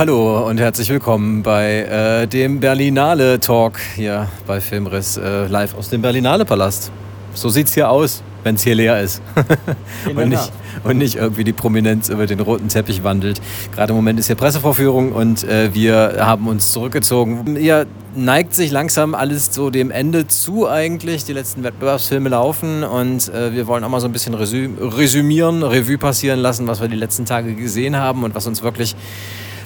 Hallo 0.00 0.48
und 0.48 0.58
herzlich 0.58 0.88
willkommen 0.88 1.42
bei 1.42 1.80
äh, 1.82 2.26
dem 2.26 2.58
Berlinale 2.58 3.38
Talk 3.38 3.78
hier 3.96 4.30
bei 4.46 4.58
Filmriss 4.58 5.18
äh, 5.18 5.46
live 5.46 5.74
aus 5.74 5.90
dem 5.90 6.00
Berlinale 6.00 6.46
Palast. 6.46 6.90
So 7.34 7.50
sieht's 7.50 7.74
hier 7.74 7.90
aus, 7.90 8.22
wenn 8.42 8.54
es 8.54 8.62
hier 8.62 8.74
leer 8.74 9.02
ist. 9.02 9.20
und, 10.16 10.30
nicht, 10.30 10.52
und 10.84 10.96
nicht 10.96 11.16
irgendwie 11.16 11.44
die 11.44 11.52
Prominenz 11.52 12.08
über 12.08 12.26
den 12.26 12.40
roten 12.40 12.68
Teppich 12.68 13.04
wandelt. 13.04 13.42
Gerade 13.74 13.90
im 13.90 13.96
Moment 13.96 14.18
ist 14.18 14.28
hier 14.28 14.36
Pressevorführung 14.36 15.12
und 15.12 15.44
äh, 15.44 15.74
wir 15.74 16.16
haben 16.20 16.48
uns 16.48 16.72
zurückgezogen. 16.72 17.56
Ihr 17.56 17.86
neigt 18.14 18.54
sich 18.54 18.70
langsam 18.70 19.14
alles 19.14 19.54
so 19.54 19.68
dem 19.68 19.90
Ende 19.90 20.26
zu 20.26 20.66
eigentlich. 20.66 21.26
Die 21.26 21.34
letzten 21.34 21.62
Wettbewerbsfilme 21.62 22.30
laufen 22.30 22.84
und 22.84 23.28
äh, 23.34 23.52
wir 23.52 23.66
wollen 23.66 23.84
auch 23.84 23.90
mal 23.90 24.00
so 24.00 24.08
ein 24.08 24.12
bisschen 24.12 24.32
resü 24.32 24.70
resümieren, 24.80 25.62
Revue 25.62 25.98
passieren 25.98 26.40
lassen, 26.40 26.66
was 26.66 26.80
wir 26.80 26.88
die 26.88 26.96
letzten 26.96 27.26
Tage 27.26 27.54
gesehen 27.54 27.96
haben 27.96 28.24
und 28.24 28.34
was 28.34 28.46
uns 28.46 28.62
wirklich 28.62 28.96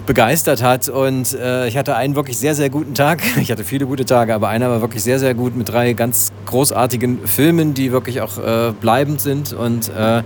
begeistert 0.06 0.62
hat. 0.62 0.88
Und 0.88 1.34
äh, 1.34 1.66
ich 1.68 1.76
hatte 1.76 1.96
einen 1.96 2.14
wirklich 2.14 2.38
sehr, 2.38 2.54
sehr 2.54 2.70
guten 2.70 2.94
Tag. 2.94 3.22
Ich 3.44 3.50
hatte 3.50 3.64
viele 3.64 3.86
gute 3.86 4.04
Tage, 4.06 4.34
aber 4.34 4.48
einer 4.48 4.70
war 4.70 4.80
wirklich 4.80 5.02
sehr, 5.02 5.18
sehr 5.18 5.34
gut 5.34 5.54
mit 5.54 5.68
drei 5.68 5.92
ganz 5.92 6.32
großartigen 6.46 7.26
Filmen, 7.26 7.74
die 7.74 7.92
wirklich 7.92 8.20
auch 8.22 8.38
äh, 8.38 8.72
bleibend 8.72 9.20
sind. 9.20 9.52
Und 9.52 9.90
äh, 9.90 10.22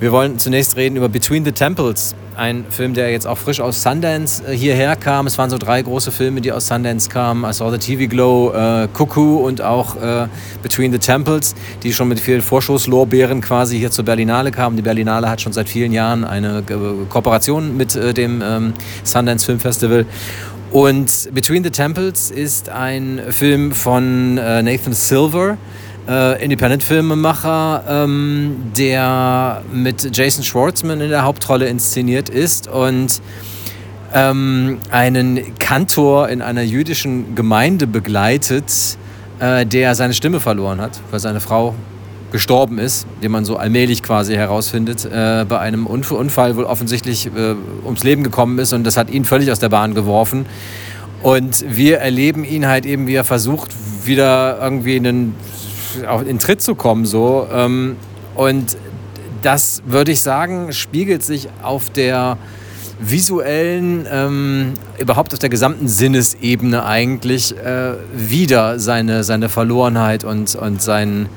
wir 0.00 0.12
wollen 0.12 0.38
zunächst 0.38 0.76
reden 0.76 0.96
über 0.96 1.10
Between 1.10 1.44
the 1.44 1.52
Temples, 1.52 2.14
ein 2.34 2.64
Film, 2.70 2.94
der 2.94 3.10
jetzt 3.10 3.26
auch 3.26 3.36
frisch 3.36 3.60
aus 3.60 3.82
Sundance 3.82 4.42
äh, 4.46 4.56
hierher 4.56 4.96
kam. 4.96 5.26
Es 5.26 5.36
waren 5.36 5.50
so 5.50 5.58
drei 5.58 5.82
große 5.82 6.10
Filme, 6.10 6.40
die 6.40 6.52
aus 6.52 6.68
Sundance 6.68 7.10
kamen. 7.10 7.44
I 7.44 7.52
Saw 7.52 7.70
the 7.70 7.76
TV 7.76 8.08
Glow, 8.08 8.50
äh, 8.50 8.88
Cuckoo 8.94 9.46
und 9.46 9.60
auch 9.60 9.96
äh, 9.96 10.26
Between 10.62 10.90
the 10.90 10.98
Temples, 10.98 11.54
die 11.82 11.92
schon 11.92 12.08
mit 12.08 12.18
vielen 12.18 12.40
Vorschusslorbeeren 12.40 13.42
quasi 13.42 13.78
hier 13.78 13.90
zur 13.90 14.06
Berlinale 14.06 14.52
kamen. 14.52 14.76
Die 14.76 14.82
Berlinale 14.82 15.28
hat 15.28 15.42
schon 15.42 15.52
seit 15.52 15.68
vielen 15.68 15.92
Jahren 15.92 16.24
eine 16.24 16.60
äh, 16.60 17.06
Kooperation 17.10 17.76
mit 17.76 17.94
äh, 17.94 18.14
dem 18.14 18.42
ähm, 18.42 18.72
Sundance 19.04 19.44
Film 19.44 19.60
Festival. 19.60 20.06
Und 20.70 21.28
Between 21.34 21.62
the 21.62 21.70
Temples 21.70 22.30
ist 22.30 22.70
ein 22.70 23.20
Film 23.28 23.72
von 23.72 24.38
äh, 24.38 24.62
Nathan 24.62 24.94
Silver 24.94 25.58
äh, 26.10 26.44
Independent-Filmemacher, 26.44 27.84
ähm, 27.88 28.56
der 28.76 29.62
mit 29.72 30.14
Jason 30.16 30.42
Schwartzman 30.42 31.00
in 31.00 31.10
der 31.10 31.22
Hauptrolle 31.22 31.68
inszeniert 31.68 32.28
ist 32.28 32.66
und 32.68 33.22
ähm, 34.12 34.78
einen 34.90 35.56
Kantor 35.58 36.28
in 36.28 36.42
einer 36.42 36.62
jüdischen 36.62 37.36
Gemeinde 37.36 37.86
begleitet, 37.86 38.98
äh, 39.38 39.64
der 39.64 39.94
seine 39.94 40.12
Stimme 40.12 40.40
verloren 40.40 40.80
hat, 40.80 41.00
weil 41.12 41.20
seine 41.20 41.40
Frau 41.40 41.76
gestorben 42.32 42.78
ist, 42.78 43.06
den 43.22 43.30
man 43.30 43.44
so 43.44 43.56
allmählich 43.56 44.02
quasi 44.02 44.34
herausfindet, 44.34 45.04
äh, 45.04 45.44
bei 45.48 45.60
einem 45.60 45.86
Unfall 45.86 46.56
wohl 46.56 46.64
offensichtlich 46.64 47.26
äh, 47.26 47.54
ums 47.84 48.02
Leben 48.02 48.24
gekommen 48.24 48.58
ist 48.58 48.72
und 48.72 48.84
das 48.84 48.96
hat 48.96 49.10
ihn 49.10 49.24
völlig 49.24 49.50
aus 49.52 49.60
der 49.60 49.68
Bahn 49.68 49.94
geworfen. 49.94 50.46
Und 51.22 51.64
wir 51.68 51.98
erleben 51.98 52.44
ihn 52.44 52.66
halt 52.66 52.86
eben, 52.86 53.06
wie 53.06 53.14
er 53.14 53.24
versucht, 53.24 53.72
wieder 54.06 54.58
irgendwie 54.60 54.96
einen 54.96 55.34
in 56.26 56.38
Tritt 56.38 56.62
zu 56.62 56.74
kommen. 56.74 57.06
So. 57.06 57.46
Ähm, 57.52 57.96
und 58.34 58.76
das 59.42 59.82
würde 59.86 60.12
ich 60.12 60.20
sagen, 60.20 60.72
spiegelt 60.72 61.22
sich 61.22 61.48
auf 61.62 61.90
der 61.90 62.36
visuellen, 63.00 64.06
ähm, 64.10 64.74
überhaupt 64.98 65.32
auf 65.32 65.38
der 65.38 65.48
gesamten 65.48 65.88
Sinnesebene 65.88 66.84
eigentlich 66.84 67.56
äh, 67.56 67.94
wieder 68.14 68.78
seine, 68.78 69.24
seine 69.24 69.48
Verlorenheit 69.48 70.22
und, 70.22 70.54
und 70.54 70.82
sein, 70.82 71.28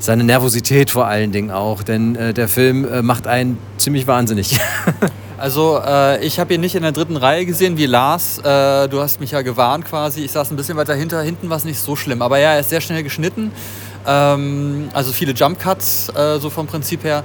seine 0.00 0.24
Nervosität 0.24 0.90
vor 0.90 1.06
allen 1.06 1.30
Dingen 1.30 1.52
auch. 1.52 1.82
Denn 1.84 2.16
äh, 2.16 2.34
der 2.34 2.48
Film 2.48 2.84
äh, 2.84 3.02
macht 3.02 3.26
einen 3.26 3.58
ziemlich 3.78 4.06
wahnsinnig. 4.06 4.58
Also 5.36 5.78
äh, 5.84 6.24
ich 6.24 6.38
habe 6.38 6.54
ihn 6.54 6.60
nicht 6.60 6.74
in 6.74 6.82
der 6.82 6.92
dritten 6.92 7.16
Reihe 7.16 7.44
gesehen 7.44 7.76
wie 7.76 7.84
Lars. 7.84 8.38
Äh, 8.38 8.88
du 8.88 9.00
hast 9.00 9.20
mich 9.20 9.32
ja 9.32 9.42
gewarnt 9.42 9.84
quasi. 9.84 10.24
Ich 10.24 10.32
saß 10.32 10.50
ein 10.50 10.56
bisschen 10.56 10.78
weiter 10.78 10.94
hinter. 10.94 11.20
Hinten 11.20 11.50
war 11.50 11.58
es 11.58 11.64
nicht 11.64 11.80
so 11.80 11.96
schlimm. 11.96 12.22
Aber 12.22 12.38
ja, 12.38 12.52
er 12.52 12.60
ist 12.60 12.70
sehr 12.70 12.80
schnell 12.80 13.02
geschnitten. 13.02 13.50
Ähm, 14.06 14.88
also 14.92 15.12
viele 15.12 15.32
Jump 15.32 15.58
Cuts, 15.58 16.10
äh, 16.14 16.38
so 16.38 16.50
vom 16.50 16.66
Prinzip 16.66 17.04
her. 17.04 17.24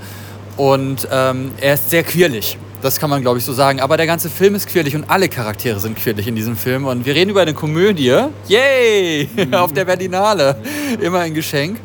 Und 0.57 1.07
ähm, 1.11 1.51
er 1.59 1.75
ist 1.75 1.89
sehr 1.89 2.03
quirlig. 2.03 2.57
Das 2.81 2.99
kann 2.99 3.09
man, 3.09 3.21
glaube 3.21 3.37
ich, 3.39 3.45
so 3.45 3.53
sagen. 3.53 3.81
Aber 3.81 3.97
der 3.97 4.07
ganze 4.07 4.29
Film 4.29 4.55
ist 4.55 4.67
quirlig 4.67 4.95
und 4.95 5.09
alle 5.09 5.27
Charaktere 5.27 5.79
sind 5.79 5.97
quirlig 5.97 6.27
in 6.27 6.35
diesem 6.35 6.55
Film. 6.55 6.85
Und 6.85 7.05
wir 7.05 7.13
reden 7.13 7.29
über 7.29 7.41
eine 7.41 7.53
Komödie. 7.53 8.15
Yay! 8.47 9.29
Mhm. 9.35 9.53
Auf 9.53 9.73
der 9.73 9.85
Berlinale. 9.85 10.55
Immer 11.01 11.19
ein 11.19 11.33
Geschenk. 11.33 11.79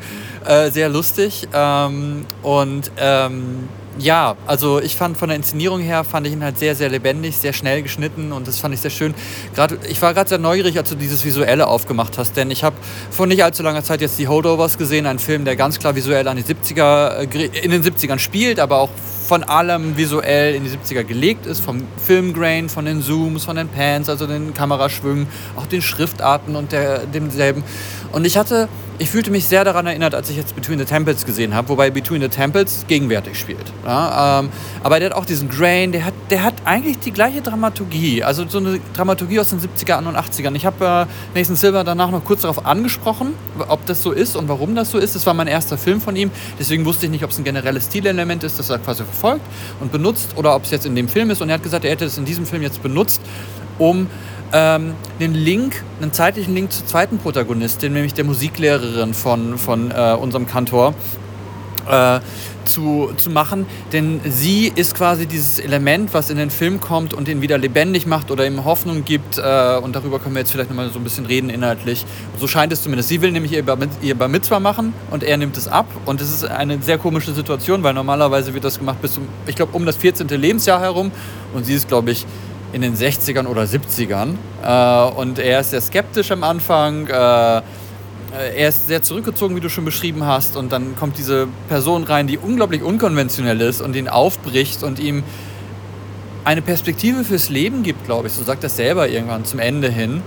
Äh, 0.45 0.71
sehr 0.71 0.89
lustig. 0.89 1.47
Ähm, 1.53 2.25
und 2.43 2.91
ähm, 2.97 3.67
ja, 3.97 4.35
also 4.45 4.79
ich 4.81 4.95
fand 4.95 5.17
von 5.17 5.29
der 5.29 5.37
Inszenierung 5.37 5.79
her, 5.81 6.03
fand 6.03 6.27
ich 6.27 6.33
ihn 6.33 6.43
halt 6.43 6.59
sehr, 6.59 6.75
sehr 6.75 6.89
lebendig, 6.89 7.37
sehr 7.37 7.53
schnell 7.53 7.81
geschnitten 7.81 8.31
und 8.31 8.47
das 8.47 8.59
fand 8.59 8.73
ich 8.73 8.81
sehr 8.81 8.91
schön. 8.91 9.13
Gerade, 9.53 9.77
ich 9.87 10.01
war 10.01 10.13
gerade 10.13 10.29
sehr 10.29 10.37
neugierig, 10.37 10.77
als 10.77 10.89
du 10.89 10.95
dieses 10.95 11.23
Visuelle 11.23 11.67
aufgemacht 11.67 12.17
hast, 12.17 12.35
denn 12.35 12.51
ich 12.51 12.63
habe 12.63 12.75
vor 13.11 13.27
nicht 13.27 13.43
allzu 13.43 13.63
langer 13.63 13.83
Zeit 13.83 14.01
jetzt 14.01 14.19
die 14.19 14.27
Holdovers 14.27 14.77
gesehen, 14.77 15.05
einen 15.05 15.19
Film, 15.19 15.45
der 15.45 15.55
ganz 15.55 15.79
klar 15.79 15.95
visuell 15.95 16.27
an 16.27 16.37
die 16.37 16.43
70er, 16.43 17.33
äh, 17.33 17.45
in 17.59 17.71
den 17.71 17.83
70ern 17.83 18.19
spielt, 18.19 18.59
aber 18.59 18.79
auch 18.79 18.89
von 19.25 19.43
allem 19.43 19.97
visuell 19.97 20.55
in 20.55 20.63
die 20.63 20.69
70er 20.69 21.03
gelegt 21.03 21.45
ist, 21.45 21.63
vom 21.63 21.81
Filmgrain, 22.05 22.69
von 22.69 22.85
den 22.85 23.01
Zooms, 23.01 23.45
von 23.45 23.55
den 23.55 23.69
Pans, 23.69 24.07
also 24.07 24.27
den 24.27 24.53
Kameraschwüngen, 24.53 25.27
auch 25.55 25.65
den 25.65 25.81
Schriftarten 25.81 26.55
und 26.55 26.71
der, 26.71 26.99
demselben. 27.07 27.63
Und 28.15 28.23
ich 28.25 28.37
hatte 28.37 28.69
ich 28.97 29.09
fühlte 29.09 29.29
mich 29.29 29.45
sehr 29.45 29.65
daran 29.65 29.87
erinnert, 29.87 30.15
als 30.15 30.29
ich 30.29 30.37
jetzt 30.37 30.55
Between 30.55 30.79
the 30.79 30.85
Temples 30.85 31.25
gesehen 31.25 31.53
habe, 31.53 31.67
wobei 31.67 31.89
Between 31.89 32.21
the 32.21 32.29
Temples 32.29 32.85
gegenwärtig 32.87 33.37
spielt. 33.37 33.73
Ja, 33.85 34.39
ähm, 34.39 34.49
aber 34.83 34.99
der 34.99 35.09
hat 35.09 35.17
auch 35.17 35.25
diesen 35.25 35.49
Grain, 35.49 35.91
der 35.91 36.05
hat, 36.05 36.13
der 36.29 36.43
hat 36.43 36.53
eigentlich 36.63 36.99
die 36.99 37.11
gleiche 37.11 37.41
Dramaturgie, 37.41 38.23
also 38.23 38.47
so 38.47 38.59
eine 38.59 38.79
Dramaturgie 38.93 39.41
aus 39.41 39.49
den 39.49 39.59
70er 39.59 39.97
und 39.97 40.15
80ern. 40.15 40.55
Ich 40.55 40.65
habe 40.65 41.07
äh, 41.35 41.37
Nathan 41.37 41.57
Silver 41.57 41.83
danach 41.83 42.09
noch 42.09 42.23
kurz 42.23 42.43
darauf 42.43 42.65
angesprochen, 42.65 43.33
ob 43.67 43.85
das 43.85 44.01
so 44.01 44.13
ist 44.13 44.37
und 44.37 44.47
warum 44.47 44.75
das 44.75 44.91
so 44.91 44.97
ist. 44.97 45.13
Das 45.13 45.25
war 45.25 45.33
mein 45.33 45.47
erster 45.47 45.77
Film 45.77 45.99
von 45.99 46.15
ihm, 46.15 46.31
deswegen 46.57 46.85
wusste 46.85 47.07
ich 47.07 47.11
nicht, 47.11 47.25
ob 47.25 47.31
es 47.31 47.37
ein 47.37 47.43
generelles 47.43 47.87
Stilelement 47.87 48.45
ist, 48.45 48.59
das 48.59 48.69
er 48.69 48.79
quasi 48.79 49.03
verfolgt 49.03 49.43
und 49.81 49.91
benutzt 49.91 50.37
oder 50.37 50.55
ob 50.55 50.63
es 50.63 50.71
jetzt 50.71 50.85
in 50.85 50.95
dem 50.95 51.09
Film 51.09 51.31
ist. 51.31 51.41
Und 51.41 51.49
er 51.49 51.55
hat 51.55 51.63
gesagt, 51.63 51.83
er 51.83 51.91
hätte 51.91 52.05
es 52.05 52.17
in 52.17 52.23
diesem 52.23 52.45
Film 52.45 52.61
jetzt 52.61 52.81
benutzt, 52.81 53.21
um 53.77 54.07
ähm, 54.53 54.93
einen 55.19 55.33
Link, 55.33 55.83
einen 56.01 56.13
zeitlichen 56.13 56.53
Link 56.53 56.71
zur 56.71 56.85
zweiten 56.85 57.17
Protagonistin, 57.17 57.93
nämlich 57.93 58.13
der 58.13 58.25
Musiklehrerin 58.25 59.13
von, 59.13 59.57
von 59.57 59.91
äh, 59.91 60.15
unserem 60.19 60.47
Kantor. 60.47 60.93
Äh, 61.89 62.19
zu, 62.65 63.11
zu 63.17 63.29
machen, 63.29 63.65
denn 63.93 64.19
sie 64.27 64.71
ist 64.75 64.95
quasi 64.95 65.27
dieses 65.27 65.59
Element, 65.59 66.13
was 66.13 66.29
in 66.29 66.37
den 66.37 66.49
Film 66.49 66.79
kommt 66.79 67.13
und 67.13 67.27
ihn 67.27 67.41
wieder 67.41 67.57
lebendig 67.57 68.05
macht 68.05 68.31
oder 68.31 68.45
ihm 68.45 68.65
Hoffnung 68.65 69.05
gibt 69.05 69.37
äh, 69.37 69.77
und 69.77 69.95
darüber 69.95 70.19
können 70.19 70.35
wir 70.35 70.39
jetzt 70.39 70.51
vielleicht 70.51 70.69
nochmal 70.69 70.89
so 70.89 70.99
ein 70.99 71.03
bisschen 71.03 71.25
reden 71.25 71.49
inhaltlich. 71.49 72.05
So 72.39 72.47
scheint 72.47 72.73
es 72.73 72.81
zumindest. 72.81 73.09
Sie 73.09 73.21
will 73.21 73.31
nämlich 73.31 73.53
ihr 73.53 73.63
Bar, 73.63 73.77
ihr 74.01 74.15
machen 74.59 74.93
und 75.11 75.23
er 75.23 75.37
nimmt 75.37 75.57
es 75.57 75.67
ab 75.67 75.85
und 76.05 76.21
es 76.21 76.33
ist 76.33 76.45
eine 76.45 76.81
sehr 76.81 76.97
komische 76.97 77.33
Situation, 77.33 77.83
weil 77.83 77.93
normalerweise 77.93 78.53
wird 78.53 78.63
das 78.63 78.79
gemacht 78.79 79.01
bis 79.01 79.13
zum, 79.13 79.27
ich 79.47 79.55
glaube, 79.55 79.75
um 79.75 79.85
das 79.85 79.95
14. 79.97 80.27
Lebensjahr 80.27 80.79
herum 80.79 81.11
und 81.53 81.65
sie 81.65 81.73
ist, 81.73 81.87
glaube 81.87 82.11
ich, 82.11 82.25
in 82.75 82.81
den 82.81 82.93
60ern 82.93 83.47
oder 83.47 83.63
70ern. 83.63 84.35
Äh, 84.61 85.15
und 85.15 85.39
er 85.39 85.61
ist 85.61 85.69
sehr 85.69 85.79
skeptisch 85.79 86.29
am 86.31 86.43
Anfang. 86.43 87.07
Äh, 87.07 87.13
er 87.13 88.67
ist 88.67 88.87
sehr 88.87 89.01
zurückgezogen, 89.01 89.55
wie 89.55 89.61
du 89.61 89.69
schon 89.69 89.85
beschrieben 89.85 90.25
hast. 90.25 90.57
Und 90.57 90.73
dann 90.73 90.97
kommt 90.97 91.17
diese 91.17 91.47
Person 91.69 92.03
rein, 92.03 92.27
die 92.27 92.37
unglaublich 92.37 92.83
unkonventionell 92.83 93.61
ist 93.61 93.81
und 93.81 93.95
ihn 93.95 94.09
aufbricht 94.09 94.83
und 94.83 94.99
ihm 94.99 95.23
eine 96.43 96.61
Perspektive 96.61 97.23
fürs 97.23 97.49
Leben 97.49 97.81
gibt, 97.81 98.03
glaube 98.05 98.27
ich. 98.27 98.33
So 98.33 98.43
sagt 98.43 98.61
er 98.63 98.69
selber 98.69 99.07
irgendwann 99.07 99.45
zum 99.45 99.59
Ende 99.59 99.89
hin. 99.89 100.21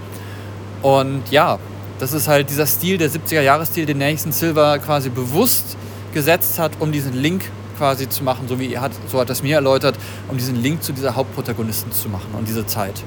Und 0.80 1.30
ja, 1.30 1.58
das 1.98 2.14
ist 2.14 2.28
halt 2.28 2.48
dieser 2.48 2.66
Stil, 2.66 2.96
der 2.96 3.10
70er-Jahres-Stil, 3.10 3.84
den 3.84 3.98
Nathan 3.98 4.32
Silver 4.32 4.78
quasi 4.78 5.10
bewusst 5.10 5.76
gesetzt 6.14 6.58
hat, 6.58 6.72
um 6.78 6.92
diesen 6.92 7.12
Link 7.12 7.44
quasi 7.78 8.08
zu 8.08 8.24
machen, 8.24 8.48
so 8.48 8.58
wie 8.58 8.78
hat, 8.78 8.92
so 9.06 9.20
hat 9.20 9.30
das 9.30 9.42
mir 9.42 9.54
erläutert, 9.54 9.96
um 10.28 10.36
diesen 10.36 10.60
Link 10.60 10.82
zu 10.82 10.92
dieser 10.92 11.14
Hauptprotagonistin 11.14 11.92
zu 11.92 12.08
machen 12.08 12.34
und 12.36 12.48
diese 12.48 12.66
Zeit. 12.66 13.02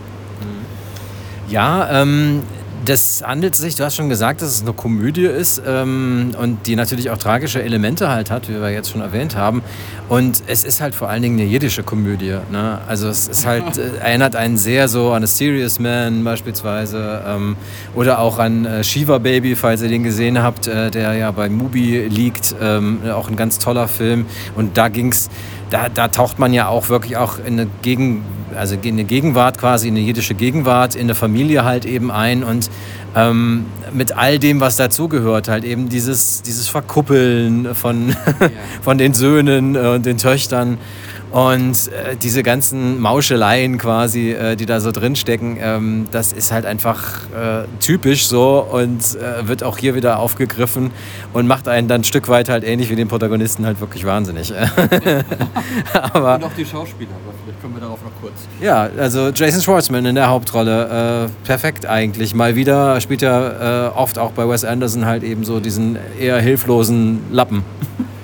Ja, 1.49 2.01
ähm, 2.01 2.43
das 2.85 3.23
handelt 3.25 3.55
sich, 3.55 3.75
du 3.75 3.83
hast 3.83 3.95
schon 3.95 4.09
gesagt, 4.09 4.41
dass 4.41 4.49
es 4.49 4.61
eine 4.61 4.73
Komödie 4.73 5.25
ist 5.25 5.61
ähm, 5.65 6.31
und 6.39 6.67
die 6.67 6.75
natürlich 6.75 7.09
auch 7.09 7.17
tragische 7.17 7.61
Elemente 7.61 8.09
halt 8.09 8.31
hat, 8.31 8.49
wie 8.49 8.53
wir 8.53 8.69
jetzt 8.71 8.91
schon 8.91 9.01
erwähnt 9.01 9.35
haben. 9.35 9.61
Und 10.09 10.43
es 10.47 10.63
ist 10.63 10.81
halt 10.81 10.95
vor 10.95 11.09
allen 11.09 11.21
Dingen 11.21 11.39
eine 11.39 11.47
jiddische 11.47 11.83
Komödie. 11.83 12.37
Ne? 12.51 12.79
Also 12.87 13.07
es 13.07 13.27
ist 13.27 13.45
halt, 13.45 13.77
äh, 13.77 13.97
erinnert 13.97 14.35
einen 14.35 14.57
sehr 14.57 14.87
so 14.87 15.11
an 15.11 15.23
A 15.23 15.27
Serious 15.27 15.79
Man 15.79 16.23
beispielsweise 16.23 17.23
ähm, 17.27 17.55
oder 17.95 18.19
auch 18.19 18.39
an 18.39 18.65
äh, 18.65 18.83
Shiva 18.83 19.19
Baby, 19.19 19.55
falls 19.55 19.81
ihr 19.81 19.89
den 19.89 20.03
gesehen 20.03 20.41
habt, 20.41 20.67
äh, 20.67 20.89
der 20.91 21.13
ja 21.13 21.31
bei 21.31 21.49
Mubi 21.49 22.07
liegt. 22.07 22.55
Ähm, 22.61 23.01
auch 23.11 23.29
ein 23.29 23.35
ganz 23.35 23.59
toller 23.59 23.87
Film. 23.87 24.25
Und 24.55 24.77
da 24.77 24.87
ging 24.87 25.11
es 25.11 25.29
da, 25.71 25.89
da 25.89 26.09
taucht 26.09 26.37
man 26.37 26.53
ja 26.53 26.67
auch 26.67 26.89
wirklich 26.89 27.17
auch 27.17 27.39
in 27.39 27.59
eine, 27.59 27.67
Gegen, 27.81 28.23
also 28.55 28.75
in 28.75 28.93
eine 28.93 29.03
Gegenwart 29.03 29.57
quasi, 29.57 29.87
in 29.87 29.95
eine 29.95 30.05
jiddische 30.05 30.33
Gegenwart, 30.33 30.95
in 30.95 31.01
eine 31.01 31.15
Familie 31.15 31.63
halt 31.63 31.85
eben 31.85 32.11
ein 32.11 32.43
und 32.43 32.69
ähm, 33.15 33.65
mit 33.93 34.17
all 34.17 34.39
dem, 34.39 34.59
was 34.61 34.77
dazugehört, 34.77 35.47
halt 35.47 35.63
eben 35.63 35.89
dieses, 35.89 36.41
dieses 36.41 36.67
Verkuppeln 36.67 37.75
von, 37.75 38.09
ja. 38.39 38.49
von 38.81 38.97
den 38.97 39.13
Söhnen 39.13 39.75
und 39.75 40.05
den 40.05 40.17
Töchtern 40.17 40.77
Und 41.31 41.87
äh, 41.87 42.17
diese 42.17 42.43
ganzen 42.43 42.99
Mauscheleien 42.99 43.77
quasi, 43.77 44.31
äh, 44.31 44.57
die 44.57 44.65
da 44.65 44.81
so 44.81 44.91
drin 44.91 45.15
stecken, 45.15 45.57
ähm, 45.61 46.07
das 46.11 46.33
ist 46.33 46.51
halt 46.51 46.65
einfach 46.65 47.23
äh, 47.33 47.63
typisch 47.79 48.27
so 48.27 48.59
und 48.69 48.99
äh, 49.15 49.47
wird 49.47 49.63
auch 49.63 49.77
hier 49.77 49.95
wieder 49.95 50.19
aufgegriffen 50.19 50.91
und 51.31 51.47
macht 51.47 51.69
einen 51.69 51.87
dann 51.87 52.01
ein 52.01 52.03
Stück 52.03 52.27
weit 52.27 52.49
halt 52.49 52.65
ähnlich 52.65 52.89
wie 52.89 52.95
den 52.97 53.07
Protagonisten 53.07 53.65
halt 53.65 53.79
wirklich 53.79 54.05
wahnsinnig. 54.05 54.53
aber, 55.93 56.35
und 56.35 56.43
auch 56.43 56.53
die 56.57 56.65
Schauspieler, 56.65 57.11
aber 57.11 57.33
vielleicht 57.43 57.61
kommen 57.61 57.75
wir 57.75 57.81
darauf 57.81 57.99
noch 58.03 58.11
kurz. 58.19 58.33
Ja, 58.59 58.89
also 58.97 59.29
Jason 59.29 59.61
Schwartzman 59.61 60.05
in 60.05 60.15
der 60.15 60.27
Hauptrolle, 60.27 61.29
äh, 61.29 61.45
perfekt 61.45 61.85
eigentlich. 61.85 62.35
Mal 62.35 62.57
wieder 62.57 62.99
spielt 62.99 63.23
er 63.23 63.93
äh, 63.93 63.97
oft 63.97 64.19
auch 64.19 64.31
bei 64.31 64.47
Wes 64.49 64.65
Anderson 64.65 65.05
halt 65.05 65.23
eben 65.23 65.45
so 65.45 65.61
diesen 65.61 65.97
eher 66.19 66.41
hilflosen 66.41 67.21
Lappen. 67.31 67.63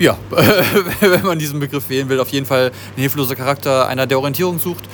Ja, 0.00 0.16
wenn 1.00 1.22
man 1.22 1.38
diesen 1.38 1.60
Begriff 1.60 1.90
wählen 1.90 2.08
will, 2.08 2.20
auf 2.20 2.30
jeden 2.30 2.46
Fall 2.46 2.72
ein 2.96 3.00
hilfloser 3.00 3.36
Charakter, 3.36 3.86
einer, 3.86 4.06
der 4.06 4.16
Orientierung 4.18 4.58
sucht. 4.58 4.84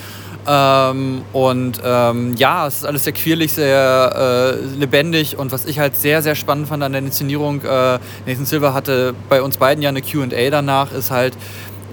Ähm, 0.48 1.22
und 1.32 1.80
ähm, 1.84 2.34
ja, 2.36 2.66
es 2.66 2.78
ist 2.78 2.86
alles 2.86 3.04
sehr 3.04 3.12
quirlig, 3.12 3.52
sehr 3.52 4.58
äh, 4.60 4.76
lebendig 4.76 5.38
und 5.38 5.52
was 5.52 5.64
ich 5.64 5.78
halt 5.78 5.96
sehr, 5.96 6.22
sehr 6.22 6.34
spannend 6.34 6.66
fand 6.68 6.82
an 6.82 6.90
der 6.90 7.02
Inszenierung, 7.02 7.62
äh, 7.62 7.98
Nathan 8.26 8.46
Silver 8.46 8.74
hatte 8.74 9.14
bei 9.28 9.42
uns 9.42 9.58
beiden 9.58 9.80
ja 9.80 9.90
eine 9.90 10.02
QA 10.02 10.50
danach, 10.50 10.90
ist 10.90 11.12
halt 11.12 11.36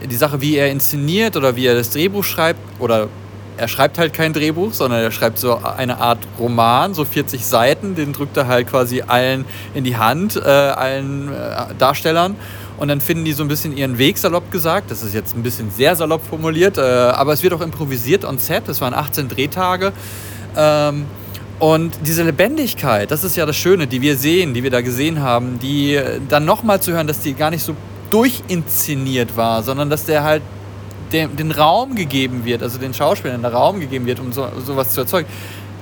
die 0.03 0.15
Sache, 0.15 0.41
wie 0.41 0.55
er 0.55 0.71
inszeniert 0.71 1.37
oder 1.37 1.55
wie 1.55 1.67
er 1.67 1.75
das 1.75 1.91
Drehbuch 1.91 2.23
schreibt 2.23 2.59
oder 2.79 3.09
er 3.57 3.67
schreibt 3.67 3.99
halt 3.99 4.13
kein 4.13 4.33
Drehbuch, 4.33 4.73
sondern 4.73 5.01
er 5.01 5.11
schreibt 5.11 5.37
so 5.37 5.57
eine 5.57 5.97
Art 5.99 6.19
Roman, 6.39 6.93
so 6.95 7.05
40 7.05 7.45
Seiten, 7.45 7.93
den 7.95 8.13
drückt 8.13 8.37
er 8.37 8.47
halt 8.47 8.67
quasi 8.67 9.03
allen 9.03 9.45
in 9.75 9.83
die 9.83 9.97
Hand, 9.97 10.35
äh, 10.35 10.49
allen 10.49 11.29
äh, 11.29 11.75
Darstellern. 11.77 12.35
Und 12.83 12.89
dann 12.89 12.99
finden 12.99 13.23
die 13.23 13.31
so 13.31 13.43
ein 13.43 13.47
bisschen 13.47 13.77
ihren 13.77 13.97
Weg, 13.97 14.17
salopp 14.17 14.51
gesagt. 14.51 14.91
Das 14.91 15.03
ist 15.03 15.13
jetzt 15.13 15.37
ein 15.37 15.41
bisschen 15.41 15.71
sehr 15.71 15.95
salopp 15.95 16.21
formuliert, 16.21 16.77
äh, 16.77 16.81
aber 16.81 17.31
es 17.31 17.41
wird 17.41 17.53
auch 17.53 17.61
improvisiert 17.61 18.25
on 18.25 18.39
set. 18.39 18.63
Das 18.67 18.81
waren 18.81 18.93
18 18.93 19.29
Drehtage. 19.29 19.93
Ähm, 20.57 21.05
und 21.59 21.93
diese 22.05 22.23
Lebendigkeit, 22.23 23.09
das 23.09 23.23
ist 23.23 23.37
ja 23.37 23.45
das 23.45 23.55
Schöne, 23.55 23.87
die 23.87 24.01
wir 24.01 24.17
sehen, 24.17 24.53
die 24.53 24.63
wir 24.63 24.69
da 24.69 24.81
gesehen 24.81 25.21
haben, 25.21 25.59
die 25.59 25.97
dann 26.27 26.43
nochmal 26.43 26.81
zu 26.81 26.91
hören, 26.91 27.07
dass 27.07 27.21
die 27.21 27.35
gar 27.35 27.51
nicht 27.51 27.63
so 27.63 27.73
durchinszeniert 28.09 29.37
war, 29.37 29.63
sondern 29.63 29.89
dass 29.89 30.03
der 30.03 30.25
halt 30.25 30.41
dem, 31.13 31.37
den 31.37 31.51
Raum 31.51 31.95
gegeben 31.95 32.43
wird, 32.43 32.61
also 32.63 32.79
den 32.79 32.93
Schauspielern 32.93 33.43
der 33.43 33.53
Raum 33.53 33.79
gegeben 33.79 34.07
wird, 34.07 34.19
um 34.19 34.33
so, 34.33 34.45
sowas 34.61 34.89
zu 34.89 34.99
erzeugen. 34.99 35.29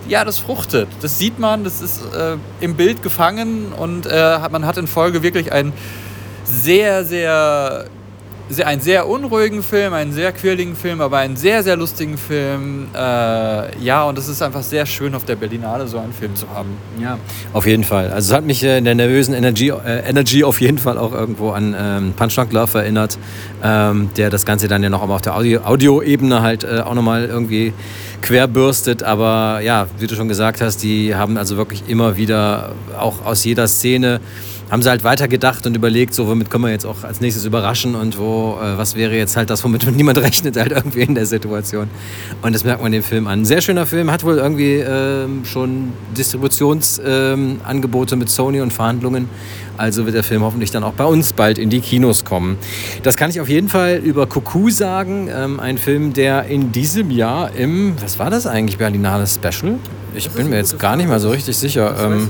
Ja, 0.07 0.23
das 0.23 0.37
fruchtet. 0.37 0.87
Das 1.01 1.17
sieht 1.17 1.39
man, 1.39 1.63
das 1.63 1.81
ist 1.81 2.03
äh, 2.13 2.37
im 2.59 2.75
Bild 2.75 3.01
gefangen 3.01 3.73
und 3.73 4.05
äh, 4.05 4.37
man 4.51 4.67
hat 4.67 4.77
in 4.77 4.85
Folge 4.85 5.23
wirklich 5.23 5.51
ein 5.51 5.73
sehr, 6.51 7.05
sehr, 7.05 7.85
sehr, 8.49 8.67
einen 8.67 8.81
sehr 8.81 9.07
unruhigen 9.07 9.63
Film, 9.63 9.93
einen 9.93 10.11
sehr 10.11 10.31
quirligen 10.33 10.75
Film, 10.75 10.99
aber 10.99 11.19
einen 11.19 11.37
sehr, 11.37 11.63
sehr 11.63 11.77
lustigen 11.77 12.17
Film. 12.17 12.87
Äh, 12.93 12.97
ja, 13.81 14.03
und 14.03 14.17
es 14.17 14.27
ist 14.27 14.41
einfach 14.41 14.61
sehr 14.61 14.85
schön, 14.85 15.15
auf 15.15 15.23
der 15.23 15.35
Berlinale 15.35 15.87
so 15.87 15.97
einen 15.97 16.13
Film 16.13 16.35
zu 16.35 16.49
haben. 16.49 16.69
Ja, 17.01 17.17
auf 17.53 17.65
jeden 17.65 17.83
Fall. 17.83 18.11
Also 18.11 18.31
es 18.31 18.37
hat 18.37 18.45
mich 18.45 18.63
in 18.63 18.83
der 18.83 18.95
nervösen 18.95 19.33
Energy, 19.33 19.69
äh, 19.69 20.09
Energy 20.09 20.43
auf 20.43 20.59
jeden 20.59 20.77
Fall 20.77 20.97
auch 20.97 21.13
irgendwo 21.13 21.51
an 21.51 21.75
ähm, 21.77 22.13
Punch 22.15 22.35
Drunk 22.35 22.51
Love 22.51 22.79
erinnert, 22.79 23.17
ähm, 23.63 24.09
der 24.17 24.29
das 24.29 24.45
Ganze 24.45 24.67
dann 24.67 24.83
ja 24.83 24.89
noch 24.89 25.07
auf 25.07 25.21
der 25.21 25.35
Audio-Ebene 25.35 26.35
Audio 26.35 26.41
halt 26.41 26.63
äh, 26.63 26.81
auch 26.81 26.93
nochmal 26.93 27.25
irgendwie 27.25 27.73
querbürstet. 28.21 29.03
Aber 29.03 29.61
ja, 29.61 29.87
wie 29.97 30.07
du 30.07 30.15
schon 30.15 30.27
gesagt 30.27 30.61
hast, 30.61 30.83
die 30.83 31.15
haben 31.15 31.37
also 31.37 31.55
wirklich 31.55 31.83
immer 31.87 32.17
wieder 32.17 32.73
auch 32.99 33.25
aus 33.25 33.43
jeder 33.43 33.67
Szene 33.67 34.19
haben 34.71 34.81
sie 34.81 34.89
halt 34.89 35.03
weitergedacht 35.03 35.67
und 35.67 35.75
überlegt, 35.75 36.13
so 36.13 36.29
womit 36.29 36.49
können 36.49 36.63
wir 36.63 36.71
jetzt 36.71 36.85
auch 36.85 37.03
als 37.03 37.19
nächstes 37.19 37.43
überraschen 37.43 37.93
und 37.93 38.17
wo, 38.17 38.57
äh, 38.61 38.77
was 38.77 38.95
wäre 38.95 39.13
jetzt 39.15 39.35
halt 39.35 39.49
das, 39.49 39.65
womit 39.65 39.85
niemand 39.95 40.17
rechnet, 40.19 40.55
halt 40.55 40.71
irgendwie 40.71 41.01
in 41.01 41.13
der 41.13 41.25
Situation. 41.25 41.89
Und 42.41 42.55
das 42.55 42.63
merkt 42.63 42.81
man 42.81 42.93
dem 42.93 43.03
Film 43.03 43.27
an. 43.27 43.43
Sehr 43.43 43.59
schöner 43.59 43.85
Film, 43.85 44.09
hat 44.09 44.23
wohl 44.23 44.37
irgendwie 44.37 44.75
äh, 44.75 45.27
schon 45.43 45.91
Distributionsangebote 46.17 48.15
äh, 48.15 48.17
mit 48.17 48.29
Sony 48.29 48.61
und 48.61 48.71
Verhandlungen. 48.71 49.27
Also 49.77 50.05
wird 50.05 50.15
der 50.15 50.23
Film 50.23 50.41
hoffentlich 50.43 50.71
dann 50.71 50.83
auch 50.83 50.93
bei 50.93 51.05
uns 51.05 51.33
bald 51.33 51.57
in 51.57 51.69
die 51.69 51.81
Kinos 51.81 52.23
kommen. 52.23 52.57
Das 53.03 53.17
kann 53.17 53.29
ich 53.29 53.41
auf 53.41 53.49
jeden 53.49 53.67
Fall 53.67 53.97
über 53.97 54.25
Cuckoo 54.25 54.69
sagen. 54.69 55.27
Ähm, 55.33 55.59
ein 55.59 55.77
Film, 55.77 56.13
der 56.13 56.45
in 56.45 56.71
diesem 56.71 57.11
Jahr 57.11 57.53
im, 57.55 57.95
was 58.01 58.19
war 58.19 58.29
das 58.29 58.47
eigentlich, 58.47 58.77
Berlinale 58.77 59.27
Special? 59.27 59.79
Ich 60.13 60.29
bin 60.29 60.49
mir 60.49 60.57
jetzt 60.57 60.77
gar 60.77 60.95
nicht 60.95 61.07
mal 61.07 61.19
so 61.19 61.29
richtig 61.29 61.55
sicher. 61.55 61.95
Ähm, 62.03 62.29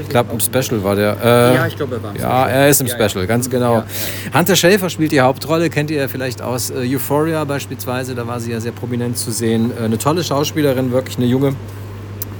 ich 0.00 0.08
glaube, 0.08 0.32
im 0.32 0.40
Special 0.40 0.82
war 0.82 0.96
der. 0.96 1.16
Äh, 1.22 1.54
ja, 1.54 1.66
ich 1.66 1.76
glaube, 1.76 1.96
er 1.96 2.02
war 2.02 2.14
im 2.14 2.20
Ja, 2.20 2.46
er 2.48 2.68
ist 2.68 2.80
im 2.80 2.86
ja, 2.86 2.94
Special, 2.94 3.24
ja. 3.24 3.26
ganz 3.28 3.50
genau. 3.50 3.76
Ja, 4.32 4.38
Hunter 4.38 4.56
Schäfer 4.56 4.88
spielt 4.88 5.12
die 5.12 5.20
Hauptrolle, 5.20 5.68
kennt 5.70 5.90
ihr 5.90 6.08
vielleicht 6.08 6.40
aus 6.40 6.70
äh, 6.70 6.76
Euphoria 6.94 7.44
beispielsweise, 7.44 8.14
da 8.14 8.26
war 8.26 8.40
sie 8.40 8.52
ja 8.52 8.60
sehr 8.60 8.72
prominent 8.72 9.18
zu 9.18 9.30
sehen. 9.32 9.70
Äh, 9.78 9.84
eine 9.84 9.98
tolle 9.98 10.24
Schauspielerin, 10.24 10.92
wirklich 10.92 11.18
eine 11.18 11.26
junge. 11.26 11.54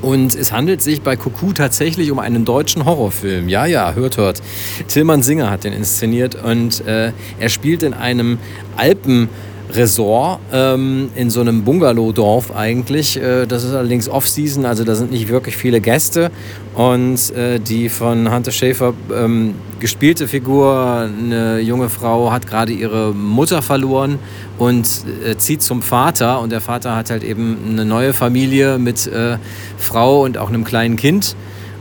Und 0.02 0.34
es 0.34 0.50
handelt 0.50 0.80
sich 0.80 1.02
bei 1.02 1.14
Cuckoo 1.14 1.52
tatsächlich 1.52 2.10
um 2.10 2.18
einen 2.18 2.46
deutschen 2.46 2.86
Horrorfilm. 2.86 3.50
Ja, 3.50 3.66
ja, 3.66 3.92
hört, 3.92 4.16
hört. 4.16 4.40
Tillmann 4.88 5.22
Singer 5.22 5.50
hat 5.50 5.64
den 5.64 5.74
inszeniert 5.74 6.36
und 6.42 6.86
äh, 6.86 7.12
er 7.38 7.48
spielt 7.50 7.82
in 7.82 7.92
einem 7.92 8.38
Alpen- 8.78 9.28
Resort 9.70 10.40
ähm, 10.52 11.10
in 11.14 11.30
so 11.30 11.40
einem 11.40 11.64
Bungalow-Dorf 11.64 12.54
eigentlich. 12.54 13.16
Äh, 13.16 13.46
das 13.46 13.64
ist 13.64 13.74
allerdings 13.74 14.08
Off-Season, 14.08 14.64
also 14.64 14.84
da 14.84 14.94
sind 14.94 15.10
nicht 15.10 15.28
wirklich 15.28 15.56
viele 15.56 15.80
Gäste. 15.80 16.30
Und 16.74 17.30
äh, 17.34 17.58
die 17.58 17.88
von 17.88 18.32
Hunter 18.32 18.52
Schäfer 18.52 18.94
ähm, 19.14 19.54
gespielte 19.80 20.28
Figur, 20.28 21.08
eine 21.08 21.58
junge 21.60 21.88
Frau, 21.88 22.30
hat 22.30 22.46
gerade 22.46 22.72
ihre 22.72 23.12
Mutter 23.12 23.62
verloren 23.62 24.18
und 24.58 24.86
äh, 25.26 25.36
zieht 25.36 25.62
zum 25.62 25.82
Vater. 25.82 26.40
Und 26.40 26.50
der 26.52 26.60
Vater 26.60 26.96
hat 26.96 27.10
halt 27.10 27.24
eben 27.24 27.58
eine 27.68 27.84
neue 27.84 28.12
Familie 28.12 28.78
mit 28.78 29.06
äh, 29.06 29.36
Frau 29.78 30.22
und 30.22 30.38
auch 30.38 30.48
einem 30.48 30.64
kleinen 30.64 30.96
Kind. 30.96 31.34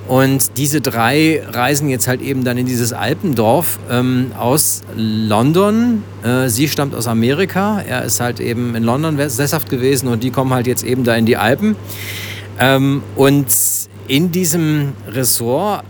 Und 0.10 0.58
diese 0.58 0.82
drei 0.82 1.44
reisen 1.48 1.88
jetzt 1.88 2.08
halt 2.08 2.24
eben 2.24 2.44
dann 2.44 2.58
in 2.58 2.66
dieses 2.66 2.94
Alpendorf 2.94 3.78
ähm, 3.92 4.32
aus 4.40 4.82
London. 4.96 6.04
Äh, 6.24 6.50
sie 6.50 6.68
stammt 6.68 6.96
aus 6.96 7.06
Amerika. 7.06 7.80
Er 7.88 8.04
ist 8.04 8.20
halt 8.20 8.40
eben 8.40 8.74
in 8.74 8.82
London 8.82 9.20
sesshaft 9.30 9.70
gewesen 9.70 10.08
und 10.08 10.24
die 10.24 10.32
kommen 10.32 10.52
halt 10.52 10.66
jetzt 10.66 10.84
eben 10.84 11.04
da 11.04 11.14
in 11.14 11.28
die 11.28 11.38
Alpen. 11.38 11.76
Ähm, 12.60 13.04
und 13.16 13.46
in 14.08 14.32
diesem 14.32 14.94
Ressort 15.08 15.84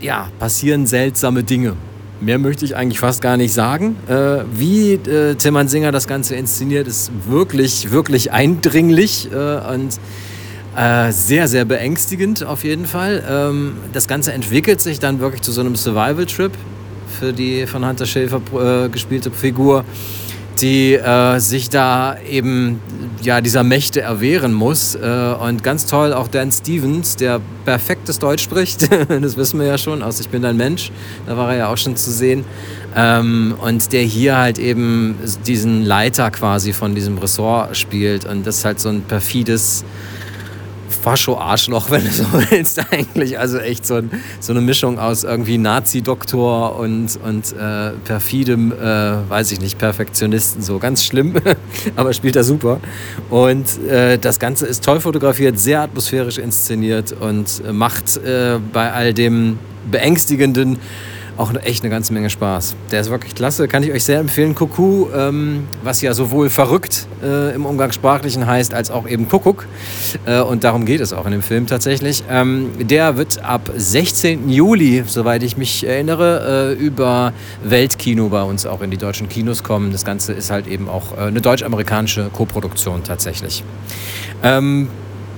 ja, 0.00 0.28
passieren 0.38 0.86
seltsame 0.86 1.44
Dinge. 1.44 1.74
Mehr 2.22 2.38
möchte 2.38 2.64
ich 2.64 2.74
eigentlich 2.74 3.00
fast 3.00 3.20
gar 3.20 3.36
nicht 3.36 3.52
sagen. 3.52 3.96
Äh, 4.08 4.44
wie 4.54 4.94
äh, 4.94 5.34
Tillmann 5.34 5.68
Singer 5.68 5.92
das 5.92 6.06
Ganze 6.06 6.36
inszeniert, 6.36 6.88
ist 6.88 7.10
wirklich, 7.28 7.90
wirklich 7.90 8.32
eindringlich 8.32 9.28
äh, 9.30 9.74
und 9.74 9.98
äh, 10.76 11.12
sehr, 11.12 11.48
sehr 11.48 11.64
beängstigend 11.64 12.44
auf 12.44 12.64
jeden 12.64 12.86
Fall. 12.86 13.22
Ähm, 13.28 13.76
das 13.92 14.08
Ganze 14.08 14.32
entwickelt 14.32 14.80
sich 14.80 14.98
dann 14.98 15.20
wirklich 15.20 15.42
zu 15.42 15.52
so 15.52 15.60
einem 15.60 15.76
Survival-Trip 15.76 16.52
für 17.20 17.32
die 17.32 17.66
von 17.66 17.86
Hunter 17.86 18.06
Schäfer 18.06 18.40
äh, 18.54 18.88
gespielte 18.88 19.30
Figur, 19.30 19.84
die 20.60 20.94
äh, 20.94 21.38
sich 21.40 21.68
da 21.68 22.16
eben 22.28 22.80
ja, 23.22 23.40
dieser 23.40 23.62
Mächte 23.62 24.00
erwehren 24.00 24.52
muss. 24.52 24.94
Äh, 24.94 25.34
und 25.40 25.62
ganz 25.62 25.86
toll 25.86 26.12
auch 26.12 26.28
Dan 26.28 26.50
Stevens, 26.50 27.16
der 27.16 27.40
perfektes 27.64 28.18
Deutsch 28.18 28.42
spricht. 28.42 28.88
das 29.08 29.36
wissen 29.36 29.60
wir 29.60 29.66
ja 29.66 29.78
schon 29.78 30.02
aus 30.02 30.20
Ich 30.20 30.28
bin 30.28 30.44
ein 30.44 30.56
Mensch. 30.56 30.90
Da 31.26 31.36
war 31.36 31.52
er 31.52 31.58
ja 31.58 31.68
auch 31.68 31.76
schon 31.76 31.96
zu 31.96 32.10
sehen. 32.10 32.44
Ähm, 32.96 33.54
und 33.60 33.92
der 33.92 34.02
hier 34.02 34.38
halt 34.38 34.58
eben 34.58 35.16
diesen 35.46 35.84
Leiter 35.84 36.30
quasi 36.30 36.72
von 36.72 36.94
diesem 36.94 37.18
Ressort 37.18 37.76
spielt. 37.76 38.24
Und 38.24 38.46
das 38.46 38.58
ist 38.58 38.64
halt 38.64 38.80
so 38.80 38.88
ein 38.88 39.02
perfides 39.02 39.84
Fascho-Arschloch, 41.02 41.90
wenn 41.90 42.04
du 42.04 42.10
so 42.10 42.24
willst, 42.50 42.80
eigentlich. 42.90 43.38
Also 43.38 43.58
echt 43.58 43.86
so, 43.86 43.96
ein, 43.96 44.10
so 44.40 44.52
eine 44.52 44.60
Mischung 44.60 44.98
aus 44.98 45.24
irgendwie 45.24 45.58
Nazi-Doktor 45.58 46.76
und, 46.78 47.18
und 47.24 47.52
äh, 47.52 47.90
perfidem, 48.04 48.72
äh, 48.72 49.28
weiß 49.28 49.52
ich 49.52 49.60
nicht, 49.60 49.78
Perfektionisten. 49.78 50.62
So 50.62 50.78
ganz 50.78 51.04
schlimm, 51.04 51.34
aber 51.96 52.12
spielt 52.12 52.36
er 52.36 52.44
super. 52.44 52.80
Und 53.30 53.82
äh, 53.88 54.18
das 54.18 54.38
Ganze 54.38 54.66
ist 54.66 54.84
toll 54.84 55.00
fotografiert, 55.00 55.58
sehr 55.58 55.80
atmosphärisch 55.80 56.38
inszeniert 56.38 57.12
und 57.12 57.62
macht 57.72 58.16
äh, 58.18 58.58
bei 58.72 58.92
all 58.92 59.12
dem 59.12 59.58
beängstigenden 59.90 60.78
auch 61.36 61.52
echt 61.54 61.82
eine 61.82 61.90
ganze 61.90 62.12
Menge 62.12 62.30
Spaß. 62.30 62.76
Der 62.90 63.00
ist 63.00 63.10
wirklich 63.10 63.34
klasse, 63.34 63.68
kann 63.68 63.82
ich 63.82 63.92
euch 63.92 64.04
sehr 64.04 64.18
empfehlen. 64.18 64.54
Kuckuck, 64.54 65.10
ähm, 65.14 65.66
was 65.82 66.02
ja 66.02 66.14
sowohl 66.14 66.50
verrückt 66.50 67.06
äh, 67.22 67.54
im 67.54 67.66
Umgangssprachlichen 67.66 68.46
heißt, 68.46 68.74
als 68.74 68.90
auch 68.90 69.08
eben 69.08 69.28
Kuckuck. 69.28 69.66
Äh, 70.26 70.40
und 70.40 70.64
darum 70.64 70.84
geht 70.84 71.00
es 71.00 71.12
auch 71.12 71.26
in 71.26 71.32
dem 71.32 71.42
Film 71.42 71.66
tatsächlich. 71.66 72.22
Ähm, 72.28 72.70
der 72.80 73.16
wird 73.16 73.42
ab 73.44 73.70
16. 73.74 74.48
Juli, 74.48 75.04
soweit 75.06 75.42
ich 75.42 75.56
mich 75.56 75.86
erinnere, 75.86 76.76
äh, 76.78 76.82
über 76.82 77.32
Weltkino 77.64 78.28
bei 78.28 78.42
uns 78.42 78.66
auch 78.66 78.82
in 78.82 78.90
die 78.90 78.98
deutschen 78.98 79.28
Kinos 79.28 79.62
kommen. 79.62 79.92
Das 79.92 80.04
Ganze 80.04 80.32
ist 80.32 80.50
halt 80.50 80.66
eben 80.66 80.88
auch 80.88 81.16
äh, 81.16 81.22
eine 81.22 81.40
deutsch-amerikanische 81.40 82.30
Koproduktion 82.32 83.02
tatsächlich. 83.04 83.64
Ähm, 84.42 84.88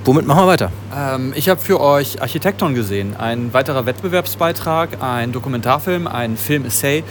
Womit 0.05 0.27
machen 0.27 0.43
wir 0.43 0.47
weiter? 0.47 0.71
Ähm, 0.95 1.33
ich 1.35 1.49
habe 1.49 1.59
für 1.59 1.81
euch 1.81 2.21
Architekton 2.21 2.75
gesehen. 2.75 3.15
Ein 3.17 3.55
weiterer 3.55 3.87
Wettbewerbsbeitrag, 3.87 5.01
ein 5.01 5.31
Dokumentarfilm, 5.31 6.05
ein 6.05 6.37
Film-Essay 6.37 7.03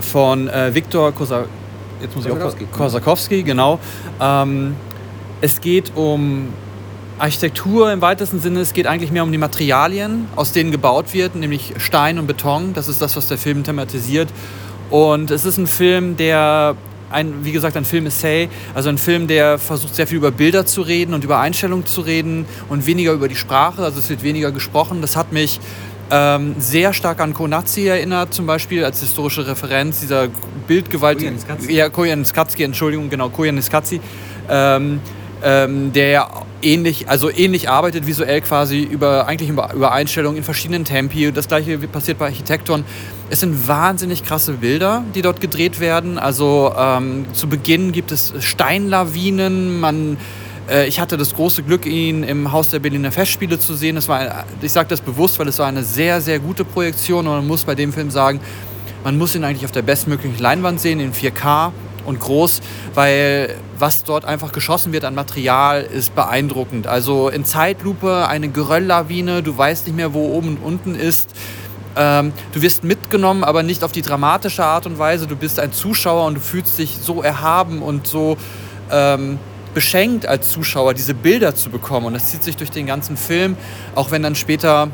von 0.00 0.48
äh, 0.48 0.72
Viktor 0.72 1.12
jetzt 2.00 2.14
muss 2.14 2.24
ich 2.24 2.30
Kosakowski. 2.30 2.66
Kosakowski, 2.66 3.42
genau. 3.42 3.80
Ähm, 4.20 4.76
es 5.40 5.60
geht 5.60 5.90
um 5.96 6.50
Architektur 7.18 7.90
im 7.90 8.00
weitesten 8.00 8.38
Sinne. 8.38 8.60
Es 8.60 8.72
geht 8.72 8.86
eigentlich 8.86 9.10
mehr 9.10 9.24
um 9.24 9.32
die 9.32 9.38
Materialien, 9.38 10.28
aus 10.36 10.52
denen 10.52 10.70
gebaut 10.70 11.14
wird, 11.14 11.34
nämlich 11.34 11.74
Stein 11.78 12.16
und 12.16 12.28
Beton. 12.28 12.74
Das 12.74 12.86
ist 12.86 13.02
das, 13.02 13.16
was 13.16 13.26
der 13.26 13.38
Film 13.38 13.64
thematisiert. 13.64 14.28
Und 14.90 15.32
es 15.32 15.44
ist 15.44 15.58
ein 15.58 15.66
Film, 15.66 16.16
der 16.16 16.76
ein, 17.16 17.44
wie 17.44 17.52
gesagt, 17.52 17.76
ein 17.76 17.84
Film-Essay, 17.84 18.48
also 18.74 18.90
ein 18.90 18.98
Film, 18.98 19.26
der 19.26 19.58
versucht 19.58 19.94
sehr 19.94 20.06
viel 20.06 20.18
über 20.18 20.30
Bilder 20.30 20.66
zu 20.66 20.82
reden 20.82 21.14
und 21.14 21.24
über 21.24 21.40
Einstellungen 21.40 21.86
zu 21.86 22.02
reden 22.02 22.44
und 22.68 22.86
weniger 22.86 23.12
über 23.12 23.26
die 23.28 23.36
Sprache, 23.36 23.82
also 23.82 23.98
es 23.98 24.10
wird 24.10 24.22
weniger 24.22 24.52
gesprochen. 24.52 25.00
Das 25.00 25.16
hat 25.16 25.32
mich 25.32 25.58
ähm, 26.10 26.54
sehr 26.58 26.92
stark 26.92 27.20
an 27.20 27.32
Konazi 27.32 27.86
erinnert, 27.86 28.34
zum 28.34 28.46
Beispiel 28.46 28.84
als 28.84 29.00
historische 29.00 29.46
Referenz, 29.46 30.00
dieser 30.00 30.28
Bildgewalt. 30.66 31.22
Ja, 31.68 31.88
Koyaanisqatsi, 31.88 32.62
Entschuldigung, 32.62 33.08
genau, 33.08 33.30
Koyaanisqatsi. 33.30 34.00
Ähm, 34.48 35.00
ähm, 35.42 35.92
der 35.92 36.08
ja 36.08 36.28
ähnlich, 36.62 37.08
also 37.08 37.30
ähnlich 37.30 37.68
arbeitet 37.68 38.06
visuell 38.06 38.40
quasi 38.40 38.82
über 38.82 39.26
eigentlich 39.26 39.50
über, 39.50 39.92
Einstellungen 39.92 40.38
in 40.38 40.44
verschiedenen 40.44 40.84
Tempi. 40.84 41.30
Das 41.32 41.48
gleiche 41.48 41.78
passiert 41.78 42.18
bei 42.18 42.26
Architekton. 42.26 42.84
Es 43.28 43.40
sind 43.40 43.68
wahnsinnig 43.68 44.24
krasse 44.24 44.54
Bilder, 44.54 45.04
die 45.14 45.22
dort 45.22 45.40
gedreht 45.40 45.80
werden. 45.80 46.18
Also 46.18 46.72
ähm, 46.76 47.26
zu 47.32 47.48
Beginn 47.48 47.92
gibt 47.92 48.12
es 48.12 48.34
Steinlawinen. 48.40 49.80
Man, 49.80 50.16
äh, 50.70 50.86
ich 50.86 51.00
hatte 51.00 51.16
das 51.16 51.34
große 51.34 51.62
Glück, 51.62 51.86
ihn 51.86 52.22
im 52.22 52.52
Haus 52.52 52.70
der 52.70 52.78
Berliner 52.78 53.12
Festspiele 53.12 53.58
zu 53.58 53.74
sehen. 53.74 53.96
Das 53.96 54.08
war, 54.08 54.44
ich 54.62 54.72
sage 54.72 54.88
das 54.88 55.00
bewusst, 55.00 55.38
weil 55.38 55.48
es 55.48 55.58
war 55.58 55.66
eine 55.66 55.84
sehr, 55.84 56.20
sehr 56.20 56.38
gute 56.38 56.64
Projektion. 56.64 57.26
Und 57.26 57.34
man 57.34 57.46
muss 57.46 57.64
bei 57.64 57.74
dem 57.74 57.92
Film 57.92 58.10
sagen, 58.10 58.40
man 59.04 59.18
muss 59.18 59.34
ihn 59.34 59.44
eigentlich 59.44 59.64
auf 59.64 59.72
der 59.72 59.82
bestmöglichen 59.82 60.38
Leinwand 60.38 60.80
sehen, 60.80 60.98
in 60.98 61.12
4K 61.12 61.72
und 62.06 62.20
groß, 62.20 62.60
weil 62.94 63.56
was 63.78 64.04
dort 64.04 64.24
einfach 64.24 64.52
geschossen 64.52 64.92
wird 64.92 65.04
an 65.04 65.14
Material 65.14 65.82
ist 65.82 66.14
beeindruckend. 66.14 66.86
Also 66.86 67.28
in 67.28 67.44
Zeitlupe 67.44 68.26
eine 68.28 68.48
Gerölllawine, 68.48 69.42
du 69.42 69.56
weißt 69.56 69.86
nicht 69.86 69.96
mehr, 69.96 70.14
wo 70.14 70.32
oben 70.32 70.56
und 70.56 70.62
unten 70.62 70.94
ist. 70.94 71.30
Ähm, 71.96 72.32
du 72.52 72.62
wirst 72.62 72.84
mitgenommen, 72.84 73.42
aber 73.42 73.62
nicht 73.62 73.82
auf 73.82 73.92
die 73.92 74.02
dramatische 74.02 74.64
Art 74.64 74.86
und 74.86 74.98
Weise. 74.98 75.26
Du 75.26 75.36
bist 75.36 75.58
ein 75.58 75.72
Zuschauer 75.72 76.26
und 76.26 76.34
du 76.34 76.40
fühlst 76.40 76.78
dich 76.78 76.98
so 77.00 77.22
erhaben 77.22 77.82
und 77.82 78.06
so 78.06 78.36
ähm, 78.90 79.38
beschenkt 79.74 80.26
als 80.26 80.50
Zuschauer, 80.50 80.94
diese 80.94 81.14
Bilder 81.14 81.54
zu 81.54 81.70
bekommen. 81.70 82.06
Und 82.06 82.14
das 82.14 82.26
zieht 82.26 82.42
sich 82.42 82.56
durch 82.56 82.70
den 82.70 82.86
ganzen 82.86 83.16
Film, 83.16 83.56
auch 83.94 84.10
wenn 84.10 84.22
dann 84.22 84.34
später 84.34 84.88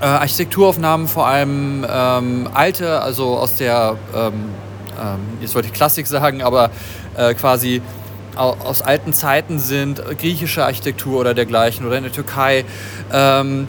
äh, 0.00 0.04
Architekturaufnahmen, 0.04 1.06
vor 1.06 1.26
allem 1.26 1.86
ähm, 1.88 2.48
alte, 2.52 3.00
also 3.00 3.36
aus 3.36 3.56
der 3.56 3.96
ähm, 5.02 5.12
ähm, 5.12 5.20
jetzt 5.40 5.54
wollte 5.54 5.68
ich 5.68 5.74
Klassik 5.74 6.06
sagen, 6.06 6.42
aber 6.42 6.70
äh, 7.16 7.34
quasi 7.34 7.82
aus 8.34 8.80
alten 8.80 9.12
Zeiten 9.12 9.58
sind, 9.58 10.02
griechische 10.18 10.64
Architektur 10.64 11.20
oder 11.20 11.34
dergleichen 11.34 11.86
oder 11.86 11.98
in 11.98 12.04
der 12.04 12.12
Türkei. 12.12 12.64
Ähm, 13.12 13.68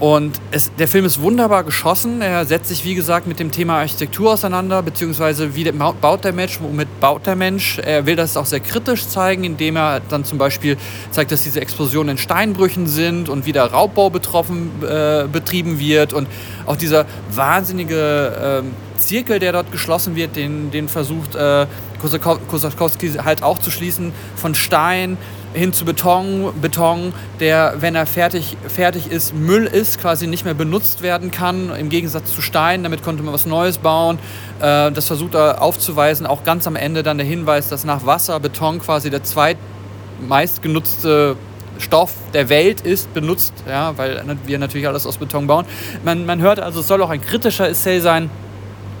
und 0.00 0.38
es, 0.50 0.70
der 0.78 0.88
Film 0.88 1.04
ist 1.04 1.22
wunderbar 1.22 1.64
geschossen. 1.64 2.20
Er 2.20 2.44
setzt 2.44 2.68
sich, 2.68 2.84
wie 2.84 2.94
gesagt, 2.94 3.26
mit 3.26 3.38
dem 3.38 3.52
Thema 3.52 3.78
Architektur 3.78 4.32
auseinander, 4.32 4.82
beziehungsweise 4.82 5.54
wie 5.54 5.70
baut 5.70 6.24
der 6.24 6.32
Mensch, 6.32 6.58
womit 6.60 7.00
baut 7.00 7.24
der 7.24 7.36
Mensch. 7.36 7.78
Er 7.78 8.04
will 8.04 8.16
das 8.16 8.36
auch 8.36 8.44
sehr 8.44 8.60
kritisch 8.60 9.06
zeigen, 9.06 9.44
indem 9.44 9.76
er 9.76 10.00
dann 10.00 10.24
zum 10.24 10.38
Beispiel 10.38 10.76
zeigt, 11.10 11.30
dass 11.30 11.44
diese 11.44 11.60
Explosionen 11.60 12.16
in 12.16 12.18
Steinbrüchen 12.18 12.88
sind 12.88 13.28
und 13.28 13.46
wie 13.46 13.52
der 13.52 13.66
Raubbau 13.66 14.10
betroffen, 14.10 14.72
äh, 14.82 15.26
betrieben 15.32 15.78
wird. 15.78 16.12
Und 16.12 16.26
auch 16.66 16.76
dieser 16.76 17.06
wahnsinnige 17.30 18.62
äh, 18.64 18.81
Zirkel, 19.06 19.38
der 19.38 19.52
dort 19.52 19.72
geschlossen 19.72 20.16
wird, 20.16 20.36
den, 20.36 20.70
den 20.70 20.88
versucht 20.88 21.34
äh, 21.34 21.66
Kosakowski 22.00 23.12
halt 23.24 23.42
auch 23.42 23.58
zu 23.58 23.70
schließen, 23.70 24.12
von 24.36 24.54
Stein 24.54 25.16
hin 25.54 25.72
zu 25.72 25.84
Beton, 25.84 26.52
Beton, 26.60 27.14
der, 27.40 27.76
wenn 27.80 27.94
er 27.94 28.04
fertig, 28.06 28.58
fertig 28.68 29.10
ist, 29.10 29.34
Müll 29.34 29.64
ist, 29.66 29.98
quasi 30.00 30.26
nicht 30.26 30.44
mehr 30.44 30.54
benutzt 30.54 31.02
werden 31.02 31.30
kann, 31.30 31.70
im 31.76 31.90
Gegensatz 31.90 32.34
zu 32.34 32.40
Stein, 32.40 32.82
damit 32.82 33.02
konnte 33.02 33.22
man 33.22 33.34
was 33.34 33.44
Neues 33.46 33.78
bauen. 33.78 34.18
Äh, 34.60 34.90
das 34.92 35.08
versucht 35.08 35.34
er 35.34 35.60
aufzuweisen, 35.62 36.26
auch 36.26 36.44
ganz 36.44 36.66
am 36.66 36.76
Ende 36.76 37.02
dann 37.02 37.18
der 37.18 37.26
Hinweis, 37.26 37.68
dass 37.68 37.84
nach 37.84 38.06
Wasser 38.06 38.40
Beton 38.40 38.78
quasi 38.80 39.10
der 39.10 39.24
zweitmeistgenutzte 39.24 41.36
Stoff 41.78 42.12
der 42.32 42.48
Welt 42.48 42.80
ist, 42.82 43.12
benutzt, 43.12 43.52
ja, 43.68 43.98
weil 43.98 44.24
wir 44.46 44.58
natürlich 44.58 44.86
alles 44.86 45.06
aus 45.06 45.18
Beton 45.18 45.46
bauen. 45.46 45.66
Man, 46.04 46.24
man 46.26 46.40
hört 46.40 46.60
also, 46.60 46.80
es 46.80 46.88
soll 46.88 47.02
auch 47.02 47.10
ein 47.10 47.20
kritischer 47.20 47.68
Essay 47.68 48.00
sein. 48.00 48.30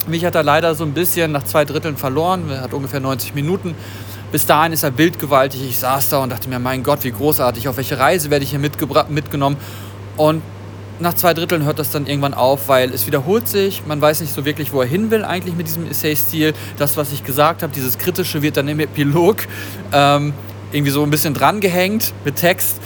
Mich 0.06 0.24
hat 0.24 0.34
er 0.34 0.42
leider 0.42 0.74
so 0.74 0.84
ein 0.84 0.92
bisschen 0.92 1.32
nach 1.32 1.44
zwei 1.44 1.64
Dritteln 1.64 1.96
verloren, 1.96 2.50
er 2.50 2.62
hat 2.62 2.74
ungefähr 2.74 3.00
90 3.00 3.34
Minuten. 3.34 3.74
Bis 4.32 4.46
dahin 4.46 4.72
ist 4.72 4.82
er 4.82 4.90
bildgewaltig. 4.90 5.62
Ich 5.62 5.78
saß 5.78 6.08
da 6.08 6.18
und 6.18 6.32
dachte 6.32 6.48
mir, 6.48 6.58
mein 6.58 6.82
Gott, 6.82 7.04
wie 7.04 7.12
großartig, 7.12 7.68
auf 7.68 7.76
welche 7.76 7.98
Reise 7.98 8.30
werde 8.30 8.44
ich 8.44 8.50
hier 8.50 8.58
mitgenommen. 8.58 9.56
Und 10.16 10.42
nach 11.00 11.14
zwei 11.14 11.34
Dritteln 11.34 11.64
hört 11.64 11.78
das 11.78 11.90
dann 11.90 12.06
irgendwann 12.06 12.32
auf, 12.32 12.68
weil 12.68 12.94
es 12.94 13.06
wiederholt 13.06 13.46
sich. 13.46 13.82
Man 13.86 14.00
weiß 14.00 14.22
nicht 14.22 14.32
so 14.32 14.44
wirklich, 14.44 14.72
wo 14.72 14.80
er 14.80 14.86
hin 14.86 15.10
will 15.10 15.24
eigentlich 15.24 15.54
mit 15.54 15.66
diesem 15.66 15.86
Essay-Stil. 15.86 16.54
Das, 16.78 16.96
was 16.96 17.12
ich 17.12 17.24
gesagt 17.24 17.62
habe, 17.62 17.72
dieses 17.74 17.98
Kritische 17.98 18.40
wird 18.40 18.56
dann 18.56 18.68
im 18.68 18.80
Epilog 18.80 19.46
ähm, 19.92 20.32
irgendwie 20.72 20.92
so 20.92 21.02
ein 21.02 21.10
bisschen 21.10 21.34
drangehängt 21.34 22.14
mit 22.24 22.36
Text. 22.36 22.80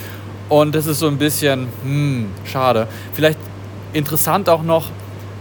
Und 0.49 0.75
das 0.75 0.87
ist 0.87 0.99
so 0.99 1.09
ein 1.09 1.19
bisschen, 1.19 1.69
hm, 1.83 2.27
schade. 2.45 2.89
Vielleicht 3.13 3.39
interessant 3.93 4.49
auch 4.49 4.63
noch, 4.63 4.91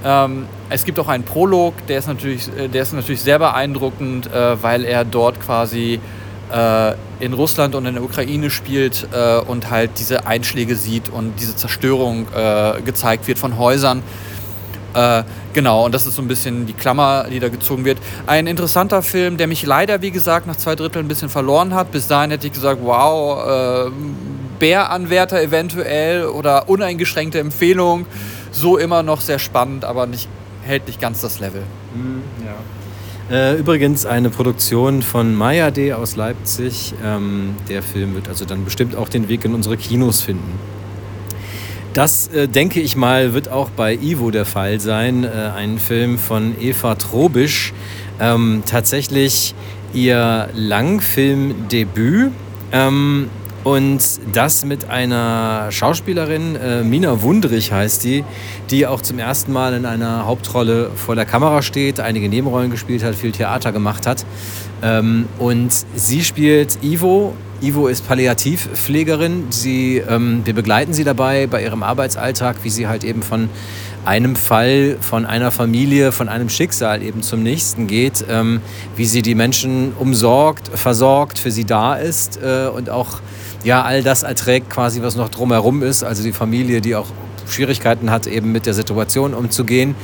ähm, 0.06 0.46
es 0.70 0.86
gibt 0.86 1.00
auch 1.00 1.08
einen 1.08 1.24
Prolog, 1.24 1.74
der 1.88 1.98
ist 1.98 2.08
natürlich, 2.08 2.48
äh, 2.56 2.68
der 2.68 2.84
ist 2.84 2.94
natürlich 2.94 3.22
sehr 3.22 3.40
beeindruckend, 3.40 4.32
äh, 4.32 4.62
weil 4.62 4.86
er 4.86 5.04
dort 5.04 5.42
quasi 5.42 6.00
äh, 6.54 6.94
in 7.20 7.34
Russland 7.34 7.74
und 7.74 7.88
in 7.88 7.96
der 7.96 8.04
Ukraine 8.04 8.52
spielt 8.52 9.08
äh, 9.12 9.40
und 9.40 9.72
halt 9.72 9.92
diese 9.98 10.28
Einschläge 10.28 10.76
sieht 10.76 11.10
und 11.10 11.34
diese 11.40 11.56
Zerstörung 11.56 12.28
äh, 12.36 12.82
gezeigt 12.84 13.28
wird 13.28 13.40
von 13.40 13.58
Häusern. 13.58 14.04
Äh, 14.94 15.24
genau, 15.54 15.86
und 15.86 15.96
das 15.96 16.06
ist 16.06 16.16
so 16.16 16.22
ein 16.22 16.28
bisschen 16.28 16.68
die 16.68 16.74
Klammer, 16.74 17.26
die 17.32 17.40
da 17.40 17.50
gezogen 17.50 17.84
wird. 17.84 17.98
Ein 18.28 18.46
interessanter 18.46 19.02
Film, 19.02 19.38
der 19.38 19.48
mich 19.48 19.66
leider, 19.66 20.04
wie 20.04 20.12
gesagt, 20.12 20.46
nach 20.46 20.56
zwei 20.56 20.76
Dritteln 20.76 21.06
ein 21.06 21.10
bisschen 21.10 21.30
verloren 21.30 21.74
hat. 21.74 21.92
Bis 21.92 22.08
dahin 22.08 22.30
hätte 22.30 22.46
ich 22.46 22.54
gesagt, 22.54 22.80
wow, 22.84 23.92
Bäranwärter 24.60 25.42
eventuell 25.42 26.26
oder 26.26 26.70
uneingeschränkte 26.70 27.40
Empfehlung 27.40 28.06
so 28.56 28.78
immer 28.78 29.04
noch 29.04 29.22
sehr 29.22 29.40
spannend, 29.40 29.86
aber 29.86 30.08
nicht, 30.08 30.28
hält 30.64 30.88
nicht 30.88 31.00
ganz 31.00 31.22
das 31.22 31.40
Level. 31.40 31.64
Mhm, 31.94 32.22
ja. 32.46 32.56
Äh, 33.36 33.58
übrigens 33.58 34.06
eine 34.06 34.30
Produktion 34.30 35.02
von 35.02 35.34
Maya 35.34 35.72
D. 35.72 35.94
aus 35.94 36.16
Leipzig. 36.16 36.94
Ähm, 37.04 37.56
der 37.70 37.82
Film 37.82 38.14
wird 38.14 38.30
also 38.30 38.46
dann 38.46 38.64
bestimmt 38.64 38.96
auch 38.96 39.10
den 39.10 39.30
Weg 39.30 39.46
in 39.46 39.56
unsere 39.56 39.78
Kinos 39.78 40.22
finden. 40.22 40.60
Das, 41.94 42.28
äh, 42.28 42.48
denke 42.48 42.82
ich 42.82 42.96
mal, 42.96 43.34
wird 43.34 43.50
auch 43.50 43.70
bei 43.70 43.96
Ivo 43.96 44.30
der 44.30 44.46
Fall 44.46 44.80
sein. 44.80 45.24
Äh, 45.24 45.30
ein 45.56 45.80
Film 45.80 46.20
von 46.20 46.56
Eva 46.62 46.96
Trobisch. 46.96 47.74
Ähm, 48.20 48.64
tatsächlich 48.66 49.56
ihr 49.94 50.50
Langfilmdebüt. 50.54 52.32
Ähm, 52.72 53.30
und 53.66 54.00
das 54.32 54.64
mit 54.64 54.92
einer 54.92 55.72
Schauspielerin, 55.72 56.56
äh, 56.56 56.84
Mina 56.84 57.24
Wundrich 57.24 57.72
heißt 57.72 58.04
die, 58.04 58.24
die 58.70 58.86
auch 58.86 59.02
zum 59.02 59.18
ersten 59.18 59.52
Mal 59.52 59.74
in 59.74 59.88
einer 59.88 60.28
Hauptrolle 60.28 60.92
vor 60.96 61.16
der 61.16 61.26
Kamera 61.26 61.64
steht, 61.64 62.00
einige 62.00 62.30
Nebenrollen 62.30 62.70
gespielt 62.70 63.04
hat, 63.04 63.16
viel 63.16 63.32
Theater 63.32 63.72
gemacht 63.72 64.06
hat. 64.06 64.24
Ähm, 64.84 65.26
und 65.40 65.74
sie 65.96 66.24
spielt 66.24 66.78
Ivo. 66.84 67.34
Ivo 67.60 67.88
ist 67.88 68.08
Palliativpflegerin. 68.08 69.46
Sie, 69.50 69.98
ähm, 69.98 70.42
wir 70.46 70.54
begleiten 70.54 70.94
sie 70.94 71.04
dabei 71.04 71.48
bei 71.48 71.64
ihrem 71.64 71.82
Arbeitsalltag, 71.82 72.58
wie 72.62 72.70
sie 72.70 72.88
halt 72.88 73.04
eben 73.04 73.24
von 73.24 73.50
einem 74.06 74.36
Fall, 74.36 74.98
von 75.02 75.26
einer 75.26 75.52
Familie, 75.52 76.12
von 76.12 76.30
einem 76.30 76.50
Schicksal 76.50 77.02
eben 77.02 77.22
zum 77.22 77.44
nächsten 77.44 77.88
geht, 77.88 78.26
ähm, 78.30 78.62
wie 78.96 79.06
sie 79.06 79.22
die 79.22 79.36
Menschen 79.36 79.94
umsorgt, 79.98 80.70
versorgt, 80.74 81.40
für 81.40 81.52
sie 81.52 81.66
da 81.66 81.96
ist 81.96 82.40
äh, 82.42 82.68
und 82.68 82.90
auch 82.90 83.22
ja, 83.64 83.82
all 83.82 84.04
das 84.04 84.24
erträgt 84.24 84.70
quasi, 84.70 85.02
was 85.02 85.16
noch 85.16 85.30
drumherum 85.30 85.82
ist. 85.82 86.04
Also 86.04 86.22
die 86.22 86.34
Familie, 86.34 86.82
die 86.82 86.96
auch 86.96 87.08
Schwierigkeiten 87.50 88.12
hat, 88.12 88.28
eben 88.28 88.52
mit 88.52 88.66
der 88.66 88.74
Situation 88.74 89.34
umzugehen. 89.34 89.96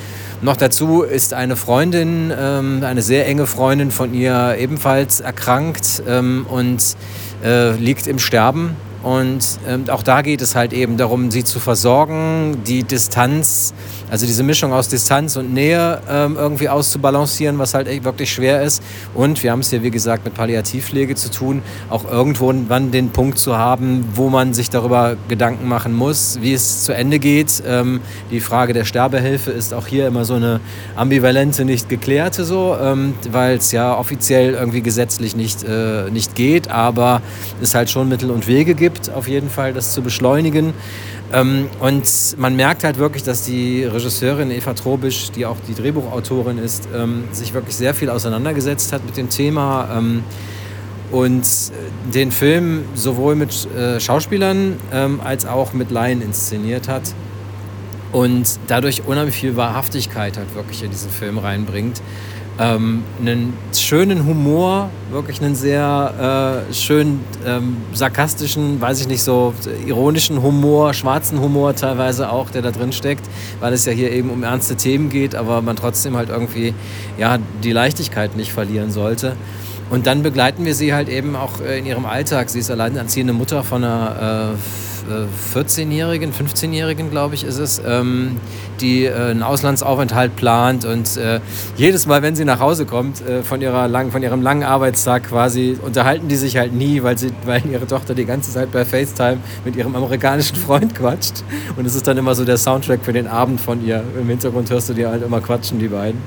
Noch 0.41 0.57
dazu 0.57 1.03
ist 1.03 1.35
eine 1.35 1.55
Freundin, 1.55 2.33
ähm, 2.35 2.83
eine 2.83 3.03
sehr 3.03 3.27
enge 3.27 3.45
Freundin 3.45 3.91
von 3.91 4.13
ihr 4.13 4.55
ebenfalls 4.57 5.19
erkrankt 5.19 6.01
ähm, 6.07 6.47
und 6.49 6.95
äh, 7.43 7.75
liegt 7.75 8.07
im 8.07 8.17
Sterben. 8.17 8.75
Und 9.03 9.59
ähm, 9.67 9.85
auch 9.89 10.03
da 10.03 10.21
geht 10.21 10.41
es 10.41 10.55
halt 10.55 10.73
eben 10.73 10.97
darum, 10.97 11.31
sie 11.31 11.43
zu 11.43 11.59
versorgen, 11.59 12.63
die 12.65 12.83
Distanz 12.83 13.73
Also 14.11 14.25
diese 14.25 14.43
Mischung 14.43 14.73
aus 14.73 14.89
Distanz 14.89 15.37
und 15.37 15.53
Nähe 15.53 16.01
ähm, 16.09 16.35
irgendwie 16.37 16.67
auszubalancieren, 16.67 17.57
was 17.59 17.73
halt 17.73 17.87
wirklich 18.03 18.29
schwer 18.29 18.61
ist. 18.61 18.83
Und 19.13 19.41
wir 19.41 19.53
haben 19.53 19.61
es 19.61 19.69
hier, 19.69 19.83
wie 19.83 19.89
gesagt, 19.89 20.25
mit 20.25 20.33
Palliativpflege 20.33 21.15
zu 21.15 21.31
tun, 21.31 21.61
auch 21.89 22.03
irgendwo 22.11 22.53
wann 22.67 22.91
den 22.91 23.11
Punkt 23.11 23.39
zu 23.39 23.57
haben, 23.57 24.03
wo 24.13 24.27
man 24.27 24.53
sich 24.53 24.69
darüber 24.69 25.15
Gedanken 25.29 25.65
machen 25.65 25.93
muss, 25.93 26.39
wie 26.41 26.53
es 26.53 26.83
zu 26.83 26.93
Ende 26.93 27.19
geht. 27.19 27.63
Ähm, 27.65 28.01
die 28.31 28.41
Frage 28.41 28.73
der 28.73 28.83
Sterbehilfe 28.83 29.51
ist 29.51 29.73
auch 29.73 29.87
hier 29.87 30.07
immer 30.07 30.25
so 30.25 30.33
eine 30.33 30.59
ambivalente, 30.97 31.63
nicht 31.63 31.87
geklärte 31.87 32.43
so, 32.43 32.75
ähm, 32.81 33.13
weil 33.31 33.55
es 33.57 33.71
ja 33.71 33.97
offiziell 33.97 34.55
irgendwie 34.55 34.81
gesetzlich 34.81 35.37
nicht, 35.37 35.63
äh, 35.63 36.09
nicht 36.11 36.35
geht, 36.35 36.69
aber 36.69 37.21
es 37.61 37.75
halt 37.75 37.89
schon 37.89 38.09
Mittel 38.09 38.29
und 38.29 38.45
Wege 38.45 38.75
gibt, 38.75 39.09
auf 39.09 39.29
jeden 39.29 39.49
Fall 39.49 39.71
das 39.71 39.93
zu 39.93 40.01
beschleunigen. 40.01 40.73
Ähm, 41.33 41.69
und 41.79 42.05
man 42.37 42.55
merkt 42.55 42.83
halt 42.83 42.97
wirklich, 42.97 43.23
dass 43.23 43.43
die 43.43 43.83
Regisseurin 43.85 44.51
Eva 44.51 44.73
Trobisch, 44.73 45.31
die 45.31 45.45
auch 45.45 45.57
die 45.67 45.73
Drehbuchautorin 45.73 46.57
ist, 46.57 46.87
ähm, 46.93 47.25
sich 47.31 47.53
wirklich 47.53 47.75
sehr 47.75 47.93
viel 47.93 48.09
auseinandergesetzt 48.09 48.91
hat 48.91 49.05
mit 49.05 49.17
dem 49.17 49.29
Thema 49.29 49.89
ähm, 49.97 50.23
und 51.11 51.43
äh, 51.43 52.11
den 52.13 52.31
Film 52.31 52.83
sowohl 52.95 53.35
mit 53.35 53.67
äh, 53.73 53.99
Schauspielern 53.99 54.77
ähm, 54.91 55.21
als 55.23 55.45
auch 55.45 55.73
mit 55.73 55.91
Laien 55.91 56.21
inszeniert 56.21 56.87
hat 56.87 57.13
und 58.11 58.59
dadurch 58.67 59.03
unheimlich 59.05 59.35
viel 59.35 59.55
Wahrhaftigkeit 59.55 60.37
halt 60.37 60.53
wirklich 60.53 60.83
in 60.83 60.91
diesen 60.91 61.09
Film 61.09 61.37
reinbringt 61.37 62.01
ähm, 62.61 63.03
einen 63.19 63.53
schönen 63.73 64.27
Humor, 64.27 64.91
wirklich 65.09 65.41
einen 65.41 65.55
sehr 65.55 66.63
äh, 66.69 66.73
schön 66.73 67.21
ähm, 67.45 67.77
sarkastischen, 67.91 68.79
weiß 68.79 69.01
ich 69.01 69.07
nicht, 69.07 69.23
so 69.23 69.55
ironischen 69.87 70.43
Humor, 70.43 70.93
schwarzen 70.93 71.41
Humor 71.41 71.75
teilweise 71.75 72.31
auch, 72.31 72.51
der 72.51 72.61
da 72.61 72.69
drin 72.69 72.93
steckt, 72.93 73.25
weil 73.59 73.73
es 73.73 73.85
ja 73.85 73.91
hier 73.91 74.11
eben 74.11 74.29
um 74.29 74.43
ernste 74.43 74.75
Themen 74.75 75.09
geht, 75.09 75.33
aber 75.33 75.63
man 75.63 75.75
trotzdem 75.75 76.15
halt 76.15 76.29
irgendwie 76.29 76.75
ja, 77.17 77.39
die 77.63 77.71
Leichtigkeit 77.71 78.37
nicht 78.37 78.53
verlieren 78.53 78.91
sollte. 78.91 79.35
Und 79.89 80.05
dann 80.05 80.21
begleiten 80.21 80.63
wir 80.63 80.75
sie 80.75 80.93
halt 80.93 81.09
eben 81.09 81.35
auch 81.35 81.61
äh, 81.61 81.79
in 81.79 81.87
ihrem 81.87 82.05
Alltag. 82.05 82.51
Sie 82.51 82.59
ist 82.59 82.69
alleinerziehende 82.69 83.33
Mutter 83.33 83.63
von 83.63 83.83
einer 83.83 84.53
äh, 84.53 84.57
14-Jährigen, 85.53 86.31
15-Jährigen, 86.31 87.09
glaube 87.09 87.35
ich, 87.35 87.43
ist 87.43 87.57
es, 87.57 87.81
ähm, 87.85 88.37
die 88.79 89.05
äh, 89.05 89.13
einen 89.13 89.43
Auslandsaufenthalt 89.43 90.35
plant. 90.35 90.85
Und 90.85 91.17
äh, 91.17 91.39
jedes 91.77 92.05
Mal, 92.05 92.21
wenn 92.21 92.35
sie 92.35 92.45
nach 92.45 92.59
Hause 92.59 92.85
kommt, 92.85 93.21
äh, 93.21 93.43
von, 93.43 93.61
ihrer 93.61 93.87
lang, 93.87 94.11
von 94.11 94.23
ihrem 94.23 94.41
langen 94.41 94.63
Arbeitstag 94.63 95.29
quasi, 95.29 95.77
unterhalten 95.81 96.27
die 96.27 96.35
sich 96.35 96.57
halt 96.57 96.73
nie, 96.73 97.03
weil, 97.03 97.17
sie, 97.17 97.31
weil 97.45 97.65
ihre 97.65 97.87
Tochter 97.87 98.13
die 98.13 98.25
ganze 98.25 98.51
Zeit 98.51 98.71
bei 98.71 98.85
FaceTime 98.85 99.37
mit 99.65 99.75
ihrem 99.75 99.95
amerikanischen 99.95 100.55
Freund 100.55 100.95
quatscht. 100.95 101.43
Und 101.77 101.85
es 101.85 101.95
ist 101.95 102.07
dann 102.07 102.17
immer 102.17 102.35
so 102.35 102.45
der 102.45 102.57
Soundtrack 102.57 103.03
für 103.03 103.13
den 103.13 103.27
Abend 103.27 103.61
von 103.61 103.85
ihr. 103.85 104.03
Im 104.19 104.27
Hintergrund 104.27 104.69
hörst 104.69 104.89
du 104.89 104.93
die 104.93 105.05
halt 105.05 105.23
immer 105.23 105.41
quatschen, 105.41 105.79
die 105.79 105.87
beiden. 105.87 106.21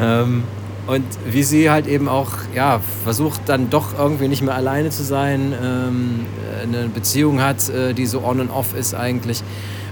Ähm, 0.00 0.44
und 0.86 1.04
wie 1.26 1.42
sie 1.42 1.70
halt 1.70 1.86
eben 1.86 2.08
auch 2.08 2.32
ja, 2.54 2.80
versucht 3.04 3.42
dann 3.46 3.70
doch 3.70 3.98
irgendwie 3.98 4.28
nicht 4.28 4.42
mehr 4.42 4.54
alleine 4.54 4.90
zu 4.90 5.02
sein, 5.02 5.54
ähm, 5.62 6.26
eine 6.62 6.88
Beziehung 6.88 7.40
hat, 7.40 7.68
äh, 7.68 7.92
die 7.94 8.06
so 8.06 8.24
on 8.24 8.40
und 8.40 8.50
off 8.50 8.74
ist 8.74 8.94
eigentlich. 8.94 9.42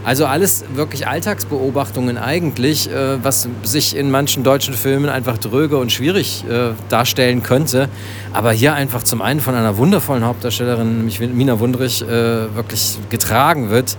Also 0.05 0.27
alles 0.27 0.65
wirklich 0.75 1.07
Alltagsbeobachtungen 1.07 2.17
eigentlich, 2.17 2.91
äh, 2.91 3.23
was 3.23 3.49
sich 3.63 3.97
in 3.97 4.11
manchen 4.11 4.43
deutschen 4.43 4.75
Filmen 4.75 5.11
einfach 5.11 5.39
dröge 5.39 5.77
und 5.77 5.93
schwierig 5.93 6.45
äh, 6.49 6.71
darstellen 6.89 7.43
könnte. 7.43 7.89
Aber 8.33 8.53
hier 8.53 8.75
einfach 8.75 9.03
zum 9.03 9.21
einen 9.21 9.41
von 9.41 9.55
einer 9.55 9.77
wundervollen 9.77 10.25
Hauptdarstellerin, 10.25 10.99
nämlich 10.99 11.21
Mina 11.21 11.61
Wundrich, 11.61 12.03
äh, 12.03 12.07
wirklich 12.55 12.99
getragen 13.11 13.71
wird 13.71 13.97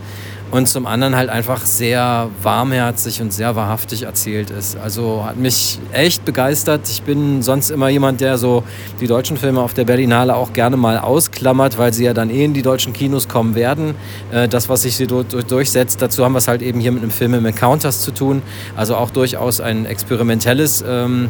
und 0.52 0.68
zum 0.68 0.86
anderen 0.86 1.16
halt 1.16 1.30
einfach 1.30 1.66
sehr 1.66 2.30
warmherzig 2.42 3.22
und 3.22 3.32
sehr 3.32 3.56
wahrhaftig 3.56 4.04
erzählt 4.04 4.50
ist. 4.50 4.78
Also 4.78 5.24
hat 5.26 5.38
mich 5.38 5.80
echt 5.94 6.26
begeistert. 6.26 6.82
Ich 6.90 7.04
bin 7.04 7.42
sonst 7.44 7.70
immer 7.70 7.90
jemand, 7.90 8.22
der 8.22 8.38
so 8.38 8.64
die 9.00 9.08
deutschen 9.08 9.38
Filme 9.38 9.62
auf 9.62 9.74
der 9.74 9.86
Berlinale 9.86 10.36
auch 10.36 10.54
gerne 10.54 10.76
mal 10.76 10.98
ausklammert, 10.98 11.78
weil 11.78 11.94
sie 11.94 12.06
ja 12.06 12.14
dann 12.14 12.30
eh 12.30 12.46
in 12.46 12.54
die 12.54 12.64
deutschen 12.64 12.94
Kinos 12.94 13.28
kommen 13.28 13.54
werden. 13.54 13.94
Äh, 14.32 14.48
das, 14.48 14.70
was 14.70 14.82
sich 14.82 14.96
sie 14.96 15.06
durchsetzt, 15.08 16.02
dazu 16.02 16.24
haben 16.24 16.34
wir 16.34 16.40
es 16.40 16.48
halt 16.48 16.62
eben 16.62 16.80
hier 16.80 16.92
mit 16.92 17.04
einem 17.04 17.12
Film 17.12 17.36
im 17.36 17.46
Encounters 17.46 18.02
zu 18.02 18.12
tun. 18.12 18.42
Also 18.76 18.96
auch 18.96 19.12
durchaus 19.12 19.62
ein 19.62 19.86
experimentelles 19.86 20.84
ähm, 20.88 21.30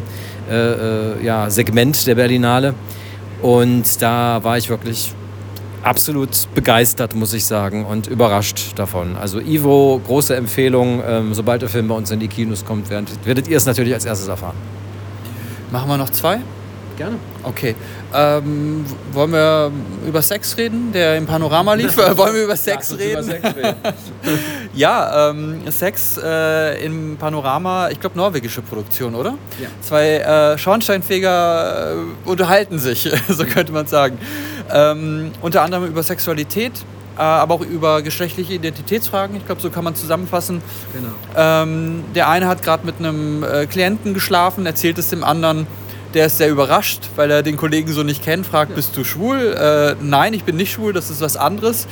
äh, 0.50 0.54
äh, 0.54 1.24
ja, 1.24 1.50
Segment 1.50 2.06
der 2.06 2.14
Berlinale. 2.14 2.74
Und 3.42 4.00
da 4.00 4.42
war 4.42 4.56
ich 4.56 4.68
wirklich 4.70 5.14
absolut 5.82 6.30
begeistert, 6.54 7.14
muss 7.14 7.32
ich 7.32 7.44
sagen, 7.44 7.84
und 7.84 8.06
überrascht 8.06 8.72
davon. 8.76 9.16
Also 9.16 9.40
Ivo, 9.40 10.00
große 10.06 10.36
Empfehlung. 10.36 11.02
Ähm, 11.06 11.34
sobald 11.34 11.62
der 11.62 11.68
Film 11.68 11.88
bei 11.88 11.94
uns 11.94 12.10
in 12.10 12.20
die 12.20 12.28
Kinos 12.28 12.64
kommt, 12.64 12.90
werdet, 12.90 13.24
werdet 13.24 13.48
ihr 13.48 13.56
es 13.56 13.66
natürlich 13.66 13.94
als 13.94 14.04
erstes 14.04 14.28
erfahren. 14.28 14.56
Machen 15.70 15.88
wir 15.88 15.96
noch 15.96 16.10
zwei? 16.10 16.40
Gerne. 16.96 17.16
Okay. 17.44 17.74
Ähm, 18.12 18.84
wollen 19.12 19.32
wir 19.32 19.72
über 20.06 20.20
Sex 20.20 20.58
reden, 20.58 20.92
der 20.92 21.16
im 21.16 21.24
Panorama 21.24 21.72
lief? 21.72 21.96
wollen 22.16 22.34
wir 22.34 22.44
über 22.44 22.56
Sex 22.56 22.92
reden? 22.98 23.12
Über 23.12 23.22
Sex 23.22 23.56
reden. 23.56 23.76
ja, 24.74 25.30
ähm, 25.30 25.62
Sex 25.70 26.20
äh, 26.22 26.84
im 26.84 27.16
Panorama, 27.16 27.88
ich 27.88 27.98
glaube 27.98 28.18
norwegische 28.18 28.60
Produktion, 28.60 29.14
oder? 29.14 29.38
Ja. 29.58 29.68
Zwei 29.80 30.16
äh, 30.18 30.58
Schornsteinfeger 30.58 31.92
äh, 31.92 32.28
unterhalten 32.28 32.78
sich, 32.78 33.10
so 33.28 33.44
könnte 33.44 33.72
man 33.72 33.86
sagen. 33.86 34.18
Ähm, 34.72 35.32
unter 35.40 35.62
anderem 35.62 35.86
über 35.86 36.02
Sexualität, 36.02 36.72
äh, 37.16 37.22
aber 37.22 37.54
auch 37.54 37.60
über 37.62 38.02
geschlechtliche 38.02 38.54
Identitätsfragen. 38.54 39.36
Ich 39.36 39.46
glaube, 39.46 39.60
so 39.60 39.70
kann 39.70 39.84
man 39.84 39.94
zusammenfassen. 39.94 40.62
Genau. 40.92 41.08
Ähm, 41.36 42.04
der 42.14 42.28
eine 42.28 42.46
hat 42.48 42.62
gerade 42.62 42.86
mit 42.86 42.98
einem 42.98 43.42
äh, 43.42 43.66
Klienten 43.66 44.14
geschlafen, 44.14 44.66
erzählt 44.66 44.98
es 44.98 45.08
dem 45.08 45.24
anderen 45.24 45.66
der 46.14 46.26
ist 46.26 46.38
sehr 46.38 46.50
überrascht, 46.50 47.08
weil 47.16 47.30
er 47.30 47.42
den 47.42 47.56
Kollegen 47.56 47.92
so 47.92 48.02
nicht 48.02 48.24
kennt, 48.24 48.46
fragt, 48.46 48.70
ja. 48.70 48.76
bist 48.76 48.96
du 48.96 49.04
schwul? 49.04 49.54
Äh, 49.54 49.94
nein, 50.02 50.34
ich 50.34 50.44
bin 50.44 50.56
nicht 50.56 50.72
schwul, 50.72 50.92
das 50.92 51.10
ist 51.10 51.20
was 51.20 51.36
anderes. 51.36 51.86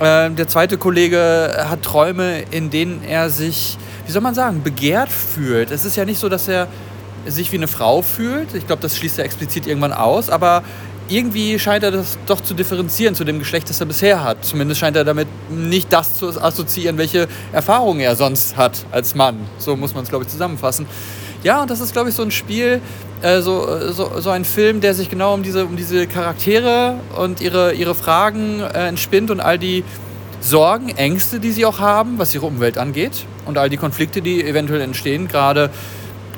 Äh, 0.00 0.30
der 0.30 0.48
zweite 0.48 0.78
Kollege 0.78 1.66
hat 1.68 1.82
Träume, 1.82 2.44
in 2.50 2.70
denen 2.70 3.04
er 3.04 3.30
sich, 3.30 3.76
wie 4.06 4.12
soll 4.12 4.22
man 4.22 4.34
sagen, 4.34 4.62
begehrt 4.62 5.10
fühlt. 5.10 5.70
Es 5.70 5.84
ist 5.84 5.96
ja 5.96 6.04
nicht 6.04 6.18
so, 6.18 6.28
dass 6.28 6.48
er 6.48 6.68
sich 7.26 7.52
wie 7.52 7.56
eine 7.56 7.68
Frau 7.68 8.02
fühlt. 8.02 8.54
Ich 8.54 8.66
glaube, 8.66 8.82
das 8.82 8.96
schließt 8.96 9.18
er 9.18 9.24
explizit 9.24 9.66
irgendwann 9.66 9.92
aus, 9.92 10.30
aber 10.30 10.64
irgendwie 11.08 11.58
scheint 11.58 11.84
er 11.84 11.90
das 11.90 12.18
doch 12.26 12.40
zu 12.40 12.54
differenzieren 12.54 13.14
zu 13.14 13.24
dem 13.24 13.38
Geschlecht, 13.38 13.68
das 13.68 13.80
er 13.80 13.86
bisher 13.86 14.22
hat. 14.22 14.44
Zumindest 14.44 14.80
scheint 14.80 14.96
er 14.96 15.04
damit 15.04 15.28
nicht 15.50 15.92
das 15.92 16.14
zu 16.18 16.28
assoziieren, 16.28 16.98
welche 16.98 17.28
Erfahrungen 17.52 18.00
er 18.00 18.16
sonst 18.16 18.56
hat 18.56 18.84
als 18.90 19.14
Mann. 19.14 19.36
So 19.58 19.76
muss 19.76 19.94
man 19.94 20.04
es, 20.04 20.10
glaube 20.10 20.24
ich, 20.24 20.30
zusammenfassen. 20.30 20.86
Ja, 21.42 21.62
und 21.62 21.70
das 21.70 21.80
ist, 21.80 21.92
glaube 21.92 22.08
ich, 22.08 22.14
so 22.14 22.22
ein 22.22 22.30
Spiel, 22.30 22.80
äh, 23.22 23.40
so, 23.40 23.90
so, 23.90 24.20
so 24.20 24.30
ein 24.30 24.44
Film, 24.44 24.80
der 24.80 24.94
sich 24.94 25.10
genau 25.10 25.34
um 25.34 25.42
diese, 25.42 25.64
um 25.64 25.76
diese 25.76 26.06
Charaktere 26.06 26.98
und 27.16 27.40
ihre, 27.40 27.74
ihre 27.74 27.94
Fragen 27.94 28.60
äh, 28.60 28.86
entspinnt 28.86 29.30
und 29.30 29.40
all 29.40 29.58
die 29.58 29.84
Sorgen, 30.40 30.90
Ängste, 30.90 31.38
die 31.38 31.52
sie 31.52 31.64
auch 31.64 31.78
haben, 31.78 32.18
was 32.18 32.34
ihre 32.34 32.46
Umwelt 32.46 32.78
angeht 32.78 33.26
und 33.46 33.58
all 33.58 33.70
die 33.70 33.76
Konflikte, 33.76 34.22
die 34.22 34.44
eventuell 34.44 34.80
entstehen, 34.80 35.28
gerade 35.28 35.70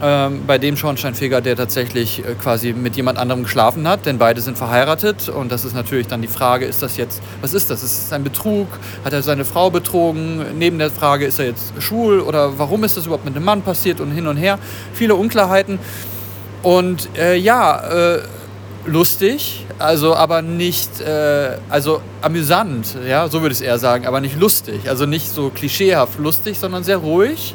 ähm, 0.06 0.42
bei 0.46 0.58
dem 0.58 0.76
Schornsteinfeger, 0.76 1.40
der 1.40 1.56
tatsächlich 1.56 2.18
äh, 2.18 2.34
quasi 2.34 2.74
mit 2.74 2.94
jemand 2.94 3.16
anderem 3.16 3.44
geschlafen 3.44 3.88
hat, 3.88 4.04
denn 4.04 4.18
beide 4.18 4.42
sind 4.42 4.58
verheiratet 4.58 5.30
und 5.30 5.50
das 5.50 5.64
ist 5.64 5.74
natürlich 5.74 6.08
dann 6.08 6.20
die 6.20 6.28
Frage, 6.28 6.66
ist 6.66 6.82
das 6.82 6.98
jetzt, 6.98 7.22
was 7.40 7.54
ist 7.54 7.70
das? 7.70 7.82
Ist 7.82 8.06
es 8.06 8.12
ein 8.12 8.22
Betrug? 8.22 8.68
Hat 9.02 9.14
er 9.14 9.22
seine 9.22 9.46
Frau 9.46 9.70
betrogen? 9.70 10.44
Neben 10.58 10.78
der 10.78 10.90
Frage, 10.90 11.24
ist 11.24 11.38
er 11.38 11.46
jetzt 11.46 11.72
schwul 11.78 12.20
oder 12.20 12.58
warum 12.58 12.84
ist 12.84 12.98
das 12.98 13.06
überhaupt 13.06 13.24
mit 13.24 13.34
einem 13.34 13.46
Mann 13.46 13.62
passiert 13.62 13.98
und 13.98 14.10
hin 14.10 14.26
und 14.26 14.36
her? 14.36 14.58
Viele 14.92 15.14
Unklarheiten. 15.14 15.78
Und 16.62 17.08
äh, 17.16 17.36
ja, 17.36 18.16
äh, 18.16 18.22
lustig, 18.84 19.64
also 19.78 20.14
aber 20.14 20.42
nicht, 20.42 21.00
äh, 21.00 21.56
also 21.70 22.02
amüsant, 22.20 22.94
ja, 23.08 23.26
so 23.30 23.40
würde 23.40 23.54
ich 23.54 23.60
es 23.60 23.66
eher 23.66 23.78
sagen, 23.78 24.06
aber 24.06 24.20
nicht 24.20 24.38
lustig, 24.38 24.86
also 24.86 25.06
nicht 25.06 25.30
so 25.30 25.48
klischeehaft 25.48 26.18
lustig, 26.18 26.58
sondern 26.58 26.84
sehr 26.84 26.98
ruhig 26.98 27.54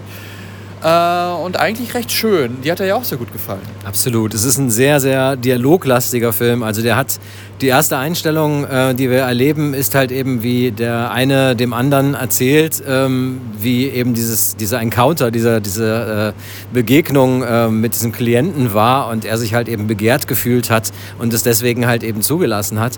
äh, 0.84 1.32
und 1.44 1.58
eigentlich 1.58 1.94
recht 1.94 2.12
schön. 2.12 2.62
Die 2.64 2.72
hat 2.72 2.80
er 2.80 2.86
ja 2.86 2.96
auch 2.96 3.04
sehr 3.04 3.18
gut 3.18 3.32
gefallen. 3.34 3.62
Absolut. 3.86 4.34
Es 4.34 4.44
ist 4.44 4.58
ein 4.58 4.70
sehr, 4.70 5.00
sehr 5.00 5.36
dialoglastiger 5.36 6.32
Film. 6.32 6.64
Also 6.64 6.82
der 6.82 6.96
hat 6.96 7.20
die 7.62 7.68
erste 7.68 7.98
Einstellung, 7.98 8.64
äh, 8.66 8.96
die 8.96 9.10
wir 9.10 9.20
erleben, 9.20 9.74
ist 9.74 9.94
halt 9.94 10.12
eben, 10.12 10.44
wie 10.44 10.72
der 10.72 11.12
eine 11.12 11.56
dem 11.56 11.74
anderen 11.74 12.14
erzählt, 12.14 12.82
ähm, 12.88 13.42
wie 13.60 13.88
eben 13.88 14.14
dieses, 14.14 14.56
dieser 14.56 14.80
Encounter, 14.80 15.30
dieser, 15.32 15.60
diese 15.60 16.34
äh, 16.34 16.74
Begegnung 16.74 17.44
äh, 17.44 17.68
mit 17.68 17.96
diesem 17.96 18.14
Klienten 18.14 18.74
war 18.74 19.10
und 19.10 19.26
er 19.26 19.38
sich 19.38 19.54
halt 19.54 19.68
eben 19.68 19.88
begehrt 19.88 20.28
gefühlt 20.28 20.70
hat 20.70 20.92
und 21.18 21.34
es 21.34 21.44
deswegen 21.44 21.86
halt 21.86 22.04
eben 22.04 22.22
zugelassen 22.22 22.80
hat. 22.80 22.94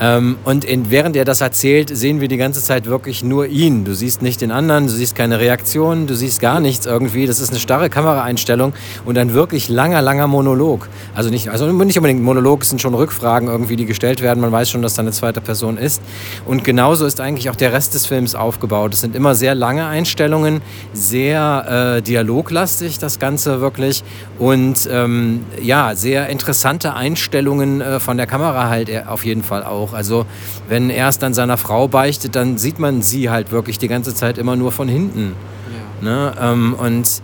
Ähm, 0.00 0.38
und 0.44 0.64
in, 0.64 0.90
während 0.90 1.14
er 1.14 1.26
das 1.26 1.40
erzählt, 1.42 1.94
sehen 1.94 2.20
wir 2.20 2.28
die 2.28 2.38
ganze 2.38 2.62
Zeit 2.62 2.86
wirklich 2.86 3.22
nur 3.22 3.46
ihn. 3.46 3.84
Du 3.84 3.94
siehst 3.94 4.22
nicht 4.22 4.40
den 4.40 4.50
anderen, 4.50 4.86
du 4.86 4.92
siehst 4.92 5.14
keine 5.14 5.38
Reaktion, 5.38 6.06
du 6.06 6.14
siehst 6.14 6.40
gar 6.40 6.58
nichts 6.58 6.86
irgendwie 6.86 7.19
irgendwie, 7.20 7.26
das 7.26 7.40
ist 7.40 7.50
eine 7.50 7.60
starre 7.60 7.90
Kameraeinstellung 7.90 8.72
und 9.04 9.18
ein 9.18 9.34
wirklich 9.34 9.68
langer, 9.68 10.02
langer 10.02 10.26
Monolog. 10.26 10.88
Also 11.14 11.30
nicht, 11.30 11.48
also 11.48 11.66
nicht 11.66 11.98
unbedingt 11.98 12.22
Monolog, 12.22 12.62
es 12.62 12.70
sind 12.70 12.80
schon 12.80 12.94
Rückfragen 12.94 13.48
irgendwie, 13.48 13.76
die 13.76 13.86
gestellt 13.86 14.22
werden. 14.22 14.40
Man 14.40 14.52
weiß 14.52 14.70
schon, 14.70 14.82
dass 14.82 14.94
da 14.94 15.02
eine 15.02 15.12
zweite 15.12 15.40
Person 15.40 15.76
ist. 15.76 16.00
Und 16.46 16.64
genauso 16.64 17.04
ist 17.06 17.20
eigentlich 17.20 17.50
auch 17.50 17.56
der 17.56 17.72
Rest 17.72 17.94
des 17.94 18.06
Films 18.06 18.34
aufgebaut. 18.34 18.94
Es 18.94 19.00
sind 19.00 19.14
immer 19.14 19.34
sehr 19.34 19.54
lange 19.54 19.86
Einstellungen, 19.86 20.62
sehr 20.92 21.98
äh, 21.98 22.02
dialoglastig 22.02 22.98
das 22.98 23.18
Ganze 23.18 23.60
wirklich 23.60 24.02
und 24.38 24.88
ähm, 24.90 25.44
ja, 25.62 25.94
sehr 25.94 26.28
interessante 26.28 26.94
Einstellungen 26.94 27.80
äh, 27.80 28.00
von 28.00 28.16
der 28.16 28.26
Kamera 28.26 28.68
halt 28.68 28.88
äh, 28.88 29.02
auf 29.06 29.24
jeden 29.24 29.42
Fall 29.42 29.64
auch. 29.64 29.92
Also 29.92 30.26
wenn 30.68 30.90
er 30.90 31.08
es 31.08 31.18
dann 31.18 31.34
seiner 31.34 31.56
Frau 31.56 31.88
beichtet, 31.88 32.36
dann 32.36 32.56
sieht 32.58 32.78
man 32.78 33.02
sie 33.02 33.30
halt 33.30 33.52
wirklich 33.52 33.78
die 33.78 33.88
ganze 33.88 34.14
Zeit 34.14 34.38
immer 34.38 34.56
nur 34.56 34.72
von 34.72 34.88
hinten. 34.88 35.34
Ne? 36.02 36.32
Ähm, 36.40 36.74
und 36.74 37.22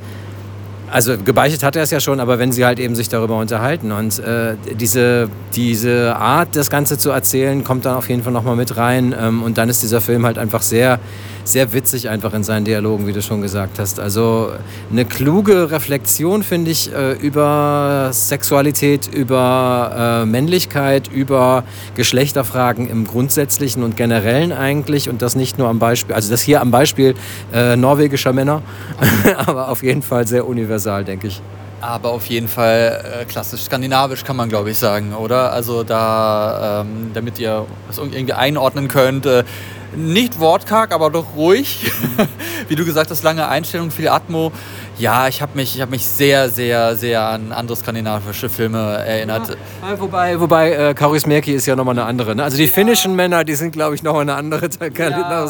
also 0.91 1.17
gebeichtet 1.19 1.63
hat 1.63 1.77
er 1.77 1.83
es 1.83 1.91
ja 1.91 2.01
schon, 2.01 2.21
aber 2.21 2.39
wenn 2.39 2.53
sie 2.53 2.65
halt 2.65 2.79
eben 2.79 2.95
sich 2.95 3.09
darüber 3.09 3.39
unterhalten 3.39 3.91
und 3.93 4.19
äh, 4.21 4.55
diese, 4.79 5.29
diese 5.55 6.17
Art, 6.17 6.55
das 6.55 6.71
Ganze 6.71 6.97
zu 6.97 7.11
erzählen, 7.11 7.65
kommt 7.65 7.85
dann 7.85 7.97
auf 7.97 8.09
jeden 8.09 8.23
Fall 8.23 8.33
nochmal 8.33 8.57
mit 8.57 8.77
rein 8.77 9.15
ähm, 9.19 9.43
und 9.43 9.59
dann 9.59 9.69
ist 9.69 9.83
dieser 9.83 10.01
Film 10.01 10.25
halt 10.25 10.39
einfach 10.39 10.63
sehr 10.63 11.01
sehr 11.47 11.73
witzig 11.73 12.09
einfach 12.09 12.35
in 12.35 12.45
seinen 12.45 12.65
Dialogen, 12.65 13.07
wie 13.07 13.13
du 13.13 13.23
schon 13.23 13.41
gesagt 13.41 13.79
hast. 13.79 14.01
Also 14.01 14.51
eine 14.91 15.05
kluge 15.05 15.71
Reflexion, 15.71 16.43
finde 16.43 16.73
ich, 16.73 16.93
äh, 16.93 17.13
über 17.13 18.11
Sexualität, 18.13 19.09
über 19.13 20.23
äh, 20.23 20.27
Männlichkeit, 20.27 21.09
über 21.09 21.65
Geschlechterfragen 21.95 22.89
im 22.91 23.07
Grundsätzlichen 23.07 23.83
und 23.83 23.97
Generellen 23.97 24.53
eigentlich 24.53 25.09
und 25.09 25.23
das 25.23 25.37
nicht 25.37 25.59
nur 25.59 25.69
am 25.69 25.79
Beispiel, 25.79 26.15
also 26.15 26.31
das 26.31 26.43
hier 26.43 26.61
am 26.61 26.71
Beispiel 26.71 27.15
äh, 27.53 27.77
norwegischer 27.77 28.33
Männer, 28.33 28.63
aber 29.47 29.69
auf 29.69 29.83
jeden 29.83 30.03
Fall 30.03 30.27
sehr 30.27 30.47
universal, 30.47 31.05
denke 31.05 31.29
ich. 31.29 31.41
Aber 31.81 32.11
auf 32.11 32.27
jeden 32.27 32.49
Fall 32.49 33.21
äh, 33.21 33.25
klassisch 33.27 33.63
skandinavisch 33.63 34.25
kann 34.25 34.35
man, 34.35 34.49
glaube 34.49 34.71
ich, 34.71 34.79
sagen, 34.79 35.15
oder? 35.15 35.53
Also 35.53 35.85
da, 35.85 36.81
ähm, 36.81 37.11
damit 37.13 37.39
ihr 37.39 37.67
das 37.87 37.99
irgendwie 37.99 38.33
einordnen 38.33 38.89
könnt, 38.89 39.27
äh, 39.27 39.45
nicht 39.95 40.41
wortkarg, 40.41 40.93
aber 40.93 41.11
doch 41.11 41.35
ruhig. 41.37 41.91
Mhm. 42.01 42.29
Wie 42.69 42.75
du 42.75 42.85
gesagt 42.85 43.11
hast, 43.11 43.23
lange 43.23 43.49
Einstellung, 43.49 43.91
viel 43.91 44.09
Atmo. 44.09 44.53
Ja, 44.99 45.29
ich 45.29 45.43
habe 45.43 45.53
mich, 45.55 45.81
hab 45.81 45.91
mich 45.91 46.05
sehr, 46.05 46.49
sehr, 46.49 46.97
sehr 46.97 47.21
an 47.21 47.53
andere 47.53 47.77
skandinavische 47.77 48.49
Filme 48.49 48.79
erinnert. 48.79 49.57
Ja, 49.83 50.01
wobei, 50.01 50.41
wobei 50.41 50.73
äh, 50.73 50.95
Kaurismäki 50.95 51.53
ist 51.53 51.67
ja 51.67 51.77
nochmal 51.77 51.99
eine 51.99 52.07
andere. 52.07 52.35
Ne? 52.35 52.43
Also 52.43 52.57
die 52.57 52.65
ja. 52.65 52.73
finnischen 52.73 53.15
Männer, 53.15 53.45
die 53.45 53.55
sind, 53.55 53.73
glaube 53.73 53.95
ich, 53.95 54.03
nochmal 54.03 54.23
eine 54.23 54.35
andere 54.35 54.69
ja. 54.81 54.89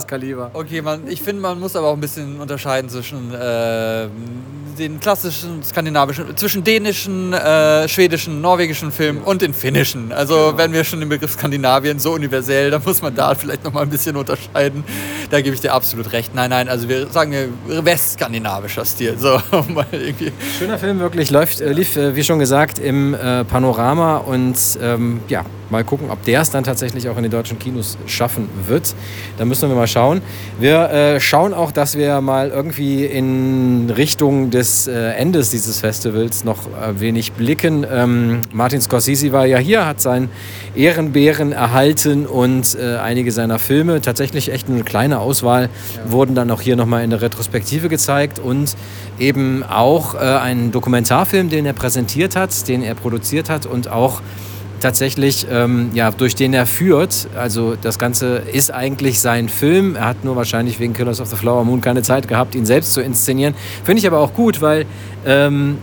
Kaliber. 0.06 0.50
Okay, 0.52 0.82
man, 0.82 1.06
ich 1.06 1.22
finde, 1.22 1.42
man 1.42 1.60
muss 1.60 1.76
aber 1.76 1.88
auch 1.88 1.94
ein 1.94 2.00
bisschen 2.00 2.40
unterscheiden 2.40 2.90
zwischen 2.90 3.32
äh, 3.32 4.08
den 4.76 5.00
klassischen 5.00 5.62
skandinavischen, 5.62 6.36
zwischen 6.36 6.64
dänischen, 6.64 7.32
äh, 7.32 7.88
schwedischen, 7.88 8.40
norwegischen 8.40 8.92
Filmen 8.92 9.22
und 9.22 9.42
den 9.42 9.54
finnischen. 9.54 10.12
Also 10.12 10.54
wenn 10.56 10.72
wir 10.72 10.84
schon 10.84 11.00
den 11.00 11.08
Begriff 11.08 11.32
Skandinavien 11.32 11.98
so 11.98 12.12
universell, 12.12 12.70
dann 12.70 12.82
muss 12.84 13.02
man 13.02 13.14
da 13.14 13.34
vielleicht 13.34 13.64
nochmal 13.64 13.84
ein 13.84 13.90
bisschen 13.90 14.16
unterscheiden. 14.16 14.84
Da 15.30 15.40
gebe 15.40 15.54
ich 15.54 15.60
dir 15.60 15.72
absolut 15.72 16.12
recht. 16.12 16.34
Nein, 16.34 16.50
nein, 16.50 16.68
also 16.68 16.88
wir 16.88 17.06
sagen 17.08 17.32
westskandinavischer 17.66 18.84
Stil. 18.84 19.18
So, 19.18 19.35
mal 19.68 19.86
irgendwie. 19.92 20.32
Schöner 20.58 20.78
Film, 20.78 20.98
wirklich. 20.98 21.30
Läuft, 21.30 21.60
äh, 21.60 21.72
lief, 21.72 21.96
äh, 21.96 22.14
wie 22.16 22.24
schon 22.24 22.38
gesagt, 22.38 22.78
im 22.78 23.14
äh, 23.14 23.44
Panorama 23.44 24.18
und 24.18 24.56
ähm, 24.82 25.20
ja, 25.28 25.44
mal 25.70 25.84
gucken, 25.84 26.10
ob 26.10 26.22
der 26.24 26.40
es 26.40 26.50
dann 26.50 26.64
tatsächlich 26.64 27.08
auch 27.08 27.16
in 27.16 27.22
den 27.22 27.32
deutschen 27.32 27.58
Kinos 27.58 27.98
schaffen 28.06 28.48
wird. 28.66 28.94
Da 29.38 29.44
müssen 29.44 29.68
wir 29.68 29.76
mal 29.76 29.86
schauen. 29.86 30.22
Wir 30.58 30.90
äh, 30.90 31.20
schauen 31.20 31.54
auch, 31.54 31.72
dass 31.72 31.96
wir 31.96 32.20
mal 32.20 32.50
irgendwie 32.50 33.04
in 33.04 33.90
Richtung 33.96 34.50
des 34.50 34.86
äh, 34.86 35.10
Endes 35.12 35.50
dieses 35.50 35.80
Festivals 35.80 36.44
noch 36.44 36.58
ein 36.80 37.00
wenig 37.00 37.32
blicken. 37.32 37.86
Ähm, 37.90 38.40
Martin 38.52 38.80
Scorsese 38.80 39.32
war 39.32 39.46
ja 39.46 39.58
hier, 39.58 39.86
hat 39.86 40.00
seinen 40.00 40.30
Ehrenbären 40.74 41.52
erhalten 41.52 42.26
und 42.26 42.76
äh, 42.80 42.96
einige 42.96 43.32
seiner 43.32 43.58
Filme, 43.58 44.00
tatsächlich 44.00 44.52
echt 44.52 44.68
eine 44.68 44.82
kleine 44.82 45.20
Auswahl, 45.20 45.68
ja. 45.94 46.12
wurden 46.12 46.34
dann 46.34 46.50
auch 46.50 46.60
hier 46.60 46.76
nochmal 46.76 47.04
in 47.04 47.10
der 47.10 47.22
Retrospektive 47.22 47.88
gezeigt 47.88 48.38
und 48.38 48.76
eben 49.18 49.62
auch 49.62 50.14
äh, 50.14 50.18
ein 50.18 50.72
Dokumentarfilm, 50.72 51.48
den 51.48 51.66
er 51.66 51.72
präsentiert 51.72 52.36
hat, 52.36 52.68
den 52.68 52.82
er 52.82 52.94
produziert 52.94 53.50
hat 53.50 53.66
und 53.66 53.88
auch 53.88 54.20
tatsächlich, 54.80 55.46
ähm, 55.50 55.90
ja, 55.94 56.10
durch 56.10 56.34
den 56.34 56.54
er 56.54 56.66
führt. 56.66 57.28
Also 57.36 57.76
das 57.80 57.98
Ganze 57.98 58.42
ist 58.52 58.72
eigentlich 58.72 59.20
sein 59.20 59.48
Film. 59.48 59.96
Er 59.96 60.06
hat 60.06 60.24
nur 60.24 60.36
wahrscheinlich 60.36 60.80
wegen 60.80 60.92
Killers 60.92 61.20
of 61.20 61.28
the 61.28 61.36
Flower 61.36 61.64
Moon 61.64 61.80
keine 61.80 62.02
Zeit 62.02 62.28
gehabt, 62.28 62.54
ihn 62.54 62.66
selbst 62.66 62.92
zu 62.92 63.00
inszenieren. 63.00 63.54
Finde 63.84 64.00
ich 64.00 64.06
aber 64.06 64.18
auch 64.18 64.34
gut, 64.34 64.60
weil 64.60 64.86
ähm, 65.24 65.78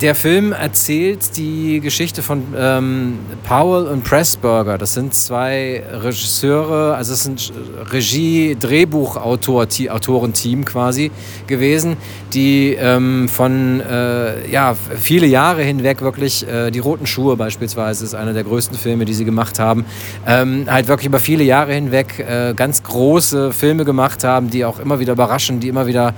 der 0.00 0.14
Film 0.14 0.52
erzählt 0.52 1.36
die 1.36 1.80
Geschichte 1.80 2.22
von 2.22 2.42
ähm, 2.56 3.18
Powell 3.46 3.86
und 3.86 4.04
Pressburger. 4.04 4.78
Das 4.78 4.94
sind 4.94 5.14
zwei 5.14 5.82
Regisseure, 5.92 6.94
also 6.94 7.12
es 7.12 7.22
sind 7.22 7.52
Regie-, 7.90 8.56
Drehbuchautoren-Team 8.58 10.64
quasi 10.64 11.10
gewesen, 11.46 11.96
die 12.32 12.76
ähm, 12.78 13.28
von 13.28 13.80
äh, 13.80 14.50
ja, 14.50 14.76
viele 15.00 15.26
Jahre 15.26 15.62
hinweg 15.62 16.02
wirklich 16.02 16.46
äh, 16.48 16.70
Die 16.70 16.80
Roten 16.80 17.06
Schuhe 17.06 17.36
beispielsweise 17.36 18.04
ist 18.04 18.14
einer 18.14 18.32
der 18.32 18.44
größten 18.44 18.76
Filme, 18.76 19.04
die 19.04 19.14
sie 19.14 19.24
gemacht 19.24 19.58
haben, 19.58 19.84
ähm, 20.26 20.66
halt 20.68 20.88
wirklich 20.88 21.06
über 21.06 21.20
viele 21.20 21.44
Jahre 21.44 21.72
hinweg 21.72 22.18
äh, 22.18 22.54
ganz 22.54 22.82
große 22.82 23.52
Filme 23.52 23.84
gemacht 23.84 24.24
haben, 24.24 24.50
die 24.50 24.64
auch 24.64 24.78
immer 24.78 24.98
wieder 24.98 25.12
überraschen, 25.12 25.60
die 25.60 25.68
immer 25.68 25.86
wieder 25.86 26.14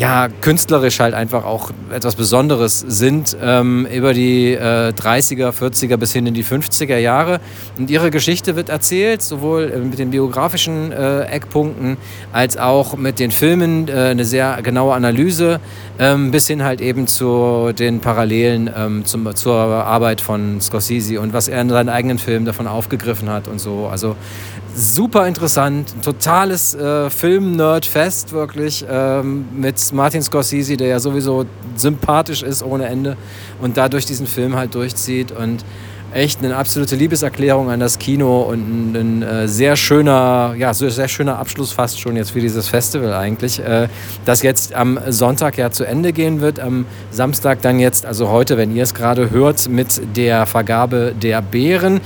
ja, 0.00 0.28
künstlerisch 0.40 0.98
halt 0.98 1.12
einfach 1.12 1.44
auch 1.44 1.72
etwas 1.94 2.14
Besonderes 2.14 2.80
sind 2.80 3.36
ähm, 3.42 3.84
über 3.84 4.14
die 4.14 4.54
äh, 4.54 4.94
30er, 4.94 5.50
40er 5.52 5.98
bis 5.98 6.14
hin 6.14 6.24
in 6.24 6.32
die 6.32 6.42
50er 6.42 6.96
Jahre. 6.96 7.38
Und 7.76 7.90
ihre 7.90 8.10
Geschichte 8.10 8.56
wird 8.56 8.70
erzählt, 8.70 9.20
sowohl 9.20 9.70
äh, 9.70 9.78
mit 9.78 9.98
den 9.98 10.10
biografischen 10.10 10.90
äh, 10.90 11.24
Eckpunkten 11.24 11.98
als 12.32 12.56
auch 12.56 12.96
mit 12.96 13.18
den 13.18 13.30
Filmen, 13.30 13.88
äh, 13.88 13.92
eine 13.92 14.24
sehr 14.24 14.62
genaue 14.62 14.94
Analyse, 14.94 15.60
ähm, 15.98 16.30
bis 16.30 16.46
hin 16.46 16.64
halt 16.64 16.80
eben 16.80 17.06
zu 17.06 17.72
den 17.78 18.00
Parallelen 18.00 18.70
ähm, 18.74 19.04
zum, 19.04 19.36
zur 19.36 19.54
Arbeit 19.54 20.22
von 20.22 20.62
Scorsese 20.62 21.20
und 21.20 21.34
was 21.34 21.46
er 21.48 21.60
in 21.60 21.68
seinen 21.68 21.90
eigenen 21.90 22.18
Filmen 22.18 22.46
davon 22.46 22.66
aufgegriffen 22.66 23.28
hat 23.28 23.48
und 23.48 23.60
so. 23.60 23.86
Also 23.92 24.16
super 24.74 25.26
interessant, 25.26 25.94
totales 26.02 26.74
äh, 26.74 27.10
Film-Nerd-Fest 27.10 28.32
wirklich 28.32 28.84
ähm, 28.88 29.46
Martin 29.92 30.22
Scorsese, 30.22 30.76
der 30.76 30.88
ja 30.88 31.00
sowieso 31.00 31.46
sympathisch 31.76 32.42
ist 32.42 32.62
ohne 32.62 32.86
Ende 32.86 33.16
und 33.60 33.76
dadurch 33.76 34.06
diesen 34.06 34.26
Film 34.26 34.56
halt 34.56 34.74
durchzieht 34.74 35.32
und 35.32 35.64
echt 36.12 36.42
eine 36.42 36.56
absolute 36.56 36.96
Liebeserklärung 36.96 37.70
an 37.70 37.80
das 37.80 37.98
Kino 37.98 38.42
und 38.42 38.94
ein, 38.94 38.96
ein 38.96 39.22
äh, 39.22 39.48
sehr 39.48 39.76
schöner, 39.76 40.54
ja, 40.58 40.74
sehr 40.74 41.08
schöner 41.08 41.38
Abschluss 41.38 41.72
fast 41.72 42.00
schon 42.00 42.16
jetzt 42.16 42.32
für 42.32 42.40
dieses 42.40 42.68
Festival 42.68 43.12
eigentlich, 43.12 43.60
äh, 43.60 43.88
das 44.24 44.42
jetzt 44.42 44.74
am 44.74 44.98
Sonntag 45.08 45.56
ja 45.56 45.70
zu 45.70 45.84
Ende 45.84 46.12
gehen 46.12 46.40
wird, 46.40 46.58
am 46.58 46.86
Samstag 47.10 47.62
dann 47.62 47.78
jetzt, 47.78 48.06
also 48.06 48.28
heute, 48.28 48.56
wenn 48.56 48.74
ihr 48.74 48.82
es 48.82 48.94
gerade 48.94 49.30
hört, 49.30 49.68
mit 49.68 50.00
der 50.16 50.46
Vergabe 50.46 51.14
der 51.20 51.42
Beeren 51.42 52.00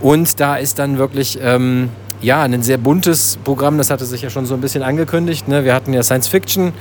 und 0.00 0.40
da 0.40 0.56
ist 0.56 0.78
dann 0.78 0.98
wirklich 0.98 1.38
ähm, 1.42 1.90
ja, 2.22 2.42
ein 2.42 2.62
sehr 2.62 2.78
buntes 2.78 3.38
Programm, 3.44 3.78
das 3.78 3.90
hatte 3.90 4.04
sich 4.04 4.22
ja 4.22 4.30
schon 4.30 4.46
so 4.46 4.54
ein 4.54 4.60
bisschen 4.60 4.82
angekündigt. 4.82 5.48
Ne? 5.48 5.64
Wir 5.64 5.74
hatten 5.74 5.92
ja 5.92 6.02
Science 6.02 6.28
Fiction, 6.28 6.72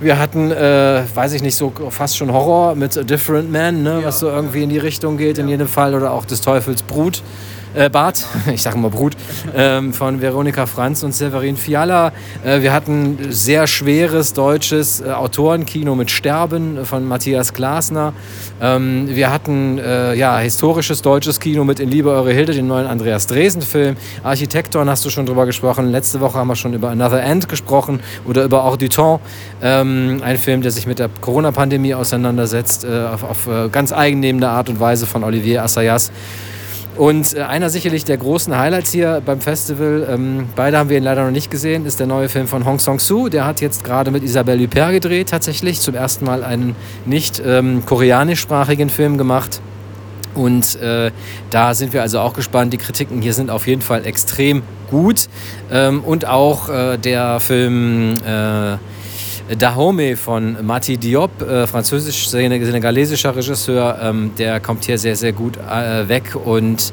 wir 0.00 0.18
hatten, 0.18 0.50
äh, 0.50 1.02
weiß 1.14 1.32
ich 1.32 1.42
nicht, 1.42 1.56
so 1.56 1.72
fast 1.90 2.16
schon 2.16 2.32
Horror 2.32 2.74
mit 2.74 2.96
A 2.98 3.02
Different 3.02 3.50
Man, 3.50 3.82
ne? 3.82 4.00
Ja. 4.00 4.06
was 4.06 4.20
so 4.20 4.28
irgendwie 4.28 4.62
in 4.62 4.70
die 4.70 4.78
Richtung 4.78 5.16
geht 5.16 5.38
ja. 5.38 5.44
in 5.44 5.48
jedem 5.48 5.68
Fall, 5.68 5.94
oder 5.94 6.12
auch 6.12 6.24
des 6.24 6.40
Teufels 6.40 6.82
Brut 6.82 7.22
äh, 7.74 7.88
Bart, 7.90 8.24
ich 8.52 8.62
sage 8.62 8.78
mal 8.78 8.90
Brut, 8.90 9.14
ähm, 9.54 9.92
von 9.92 10.20
Veronika 10.20 10.66
Franz 10.66 11.02
und 11.02 11.12
Severin 11.12 11.56
Fiala. 11.56 12.12
Äh, 12.44 12.62
wir 12.62 12.72
hatten 12.72 13.18
sehr 13.30 13.66
schweres 13.66 14.32
deutsches 14.32 15.00
äh, 15.00 15.10
Autorenkino 15.10 15.94
mit 15.94 16.10
Sterben 16.10 16.84
von 16.84 17.06
Matthias 17.06 17.52
Glasner. 17.52 18.12
Ähm, 18.60 19.08
wir 19.08 19.32
hatten 19.32 19.78
äh, 19.78 20.14
ja, 20.14 20.38
historisches 20.38 21.02
deutsches 21.02 21.40
Kino 21.40 21.64
mit 21.64 21.80
In 21.80 21.90
Liebe 21.90 22.10
Eure 22.10 22.32
Hilde, 22.32 22.52
den 22.52 22.66
neuen 22.66 22.86
Andreas 22.86 23.26
Dresen-Film. 23.26 23.96
Architekton 24.22 24.88
hast 24.88 25.04
du 25.04 25.10
schon 25.10 25.26
drüber 25.26 25.46
gesprochen. 25.46 25.90
Letzte 25.90 26.20
Woche 26.20 26.38
haben 26.38 26.48
wir 26.48 26.56
schon 26.56 26.74
über 26.74 26.90
Another 26.90 27.22
End 27.22 27.48
gesprochen 27.48 28.00
oder 28.24 28.44
über 28.44 28.64
Hors 28.64 28.78
du 28.78 28.88
Temps. 28.88 29.20
Ähm, 29.62 30.20
ein 30.24 30.38
Film, 30.38 30.62
der 30.62 30.70
sich 30.70 30.86
mit 30.86 30.98
der 30.98 31.08
Corona-Pandemie 31.20 31.94
auseinandersetzt, 31.94 32.84
äh, 32.84 33.06
auf, 33.06 33.24
auf 33.24 33.46
äh, 33.46 33.68
ganz 33.68 33.92
eigennehmende 33.92 34.48
Art 34.48 34.68
und 34.68 34.80
Weise 34.80 35.06
von 35.06 35.24
Olivier 35.24 35.62
Assayas. 35.62 36.10
Und 36.96 37.34
äh, 37.34 37.42
einer 37.42 37.70
sicherlich 37.70 38.04
der 38.04 38.18
großen 38.18 38.56
Highlights 38.56 38.92
hier 38.92 39.22
beim 39.24 39.40
Festival, 39.40 40.06
ähm, 40.10 40.48
beide 40.54 40.76
haben 40.76 40.90
wir 40.90 40.98
ihn 40.98 41.04
leider 41.04 41.24
noch 41.24 41.30
nicht 41.30 41.50
gesehen, 41.50 41.86
ist 41.86 42.00
der 42.00 42.06
neue 42.06 42.28
Film 42.28 42.46
von 42.46 42.66
Hong 42.66 42.78
Song-soo. 42.78 43.28
Der 43.28 43.46
hat 43.46 43.60
jetzt 43.60 43.82
gerade 43.82 44.10
mit 44.10 44.22
Isabelle 44.22 44.62
Huppert 44.62 44.92
gedreht, 44.92 45.30
tatsächlich 45.30 45.80
zum 45.80 45.94
ersten 45.94 46.24
Mal 46.26 46.44
einen 46.44 46.76
nicht 47.06 47.42
ähm, 47.44 47.86
koreanischsprachigen 47.86 48.90
Film 48.90 49.16
gemacht. 49.16 49.60
Und 50.34 50.80
äh, 50.80 51.10
da 51.50 51.74
sind 51.74 51.92
wir 51.92 52.02
also 52.02 52.20
auch 52.20 52.34
gespannt. 52.34 52.72
Die 52.72 52.78
Kritiken 52.78 53.20
hier 53.22 53.34
sind 53.34 53.50
auf 53.50 53.66
jeden 53.66 53.82
Fall 53.82 54.06
extrem 54.06 54.62
gut. 54.90 55.28
Ähm, 55.70 56.02
und 56.04 56.26
auch 56.26 56.68
äh, 56.68 56.98
der 56.98 57.40
Film 57.40 58.14
äh, 58.26 58.76
Dahomey 59.56 60.16
von 60.16 60.64
Mati 60.64 60.96
Diop, 60.96 61.42
äh, 61.42 61.66
französisch-senegalesischer 61.66 63.34
Regisseur, 63.34 63.98
ähm, 64.00 64.32
der 64.38 64.60
kommt 64.60 64.84
hier 64.84 64.98
sehr, 64.98 65.16
sehr 65.16 65.32
gut 65.32 65.56
äh, 65.56 66.08
weg 66.08 66.36
und 66.36 66.92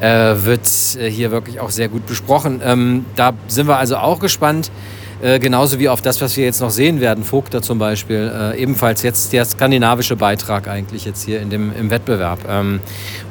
äh, 0.00 0.34
wird 0.44 0.68
äh, 0.98 1.10
hier 1.10 1.30
wirklich 1.30 1.60
auch 1.60 1.70
sehr 1.70 1.88
gut 1.88 2.06
besprochen. 2.06 2.60
Ähm, 2.64 3.04
da 3.16 3.32
sind 3.48 3.68
wir 3.68 3.76
also 3.76 3.96
auch 3.96 4.18
gespannt. 4.18 4.70
Äh, 5.22 5.38
genauso 5.38 5.78
wie 5.78 5.88
auf 5.88 6.00
das, 6.00 6.20
was 6.22 6.36
wir 6.36 6.44
jetzt 6.44 6.60
noch 6.60 6.70
sehen 6.70 7.00
werden, 7.00 7.24
Vogter 7.24 7.60
zum 7.60 7.78
Beispiel, 7.78 8.32
äh, 8.34 8.58
ebenfalls 8.58 9.02
jetzt 9.02 9.34
der 9.34 9.44
skandinavische 9.44 10.16
Beitrag 10.16 10.66
eigentlich 10.66 11.04
jetzt 11.04 11.24
hier 11.24 11.42
in 11.42 11.50
dem, 11.50 11.72
im 11.76 11.90
Wettbewerb. 11.90 12.38
Ähm, 12.48 12.80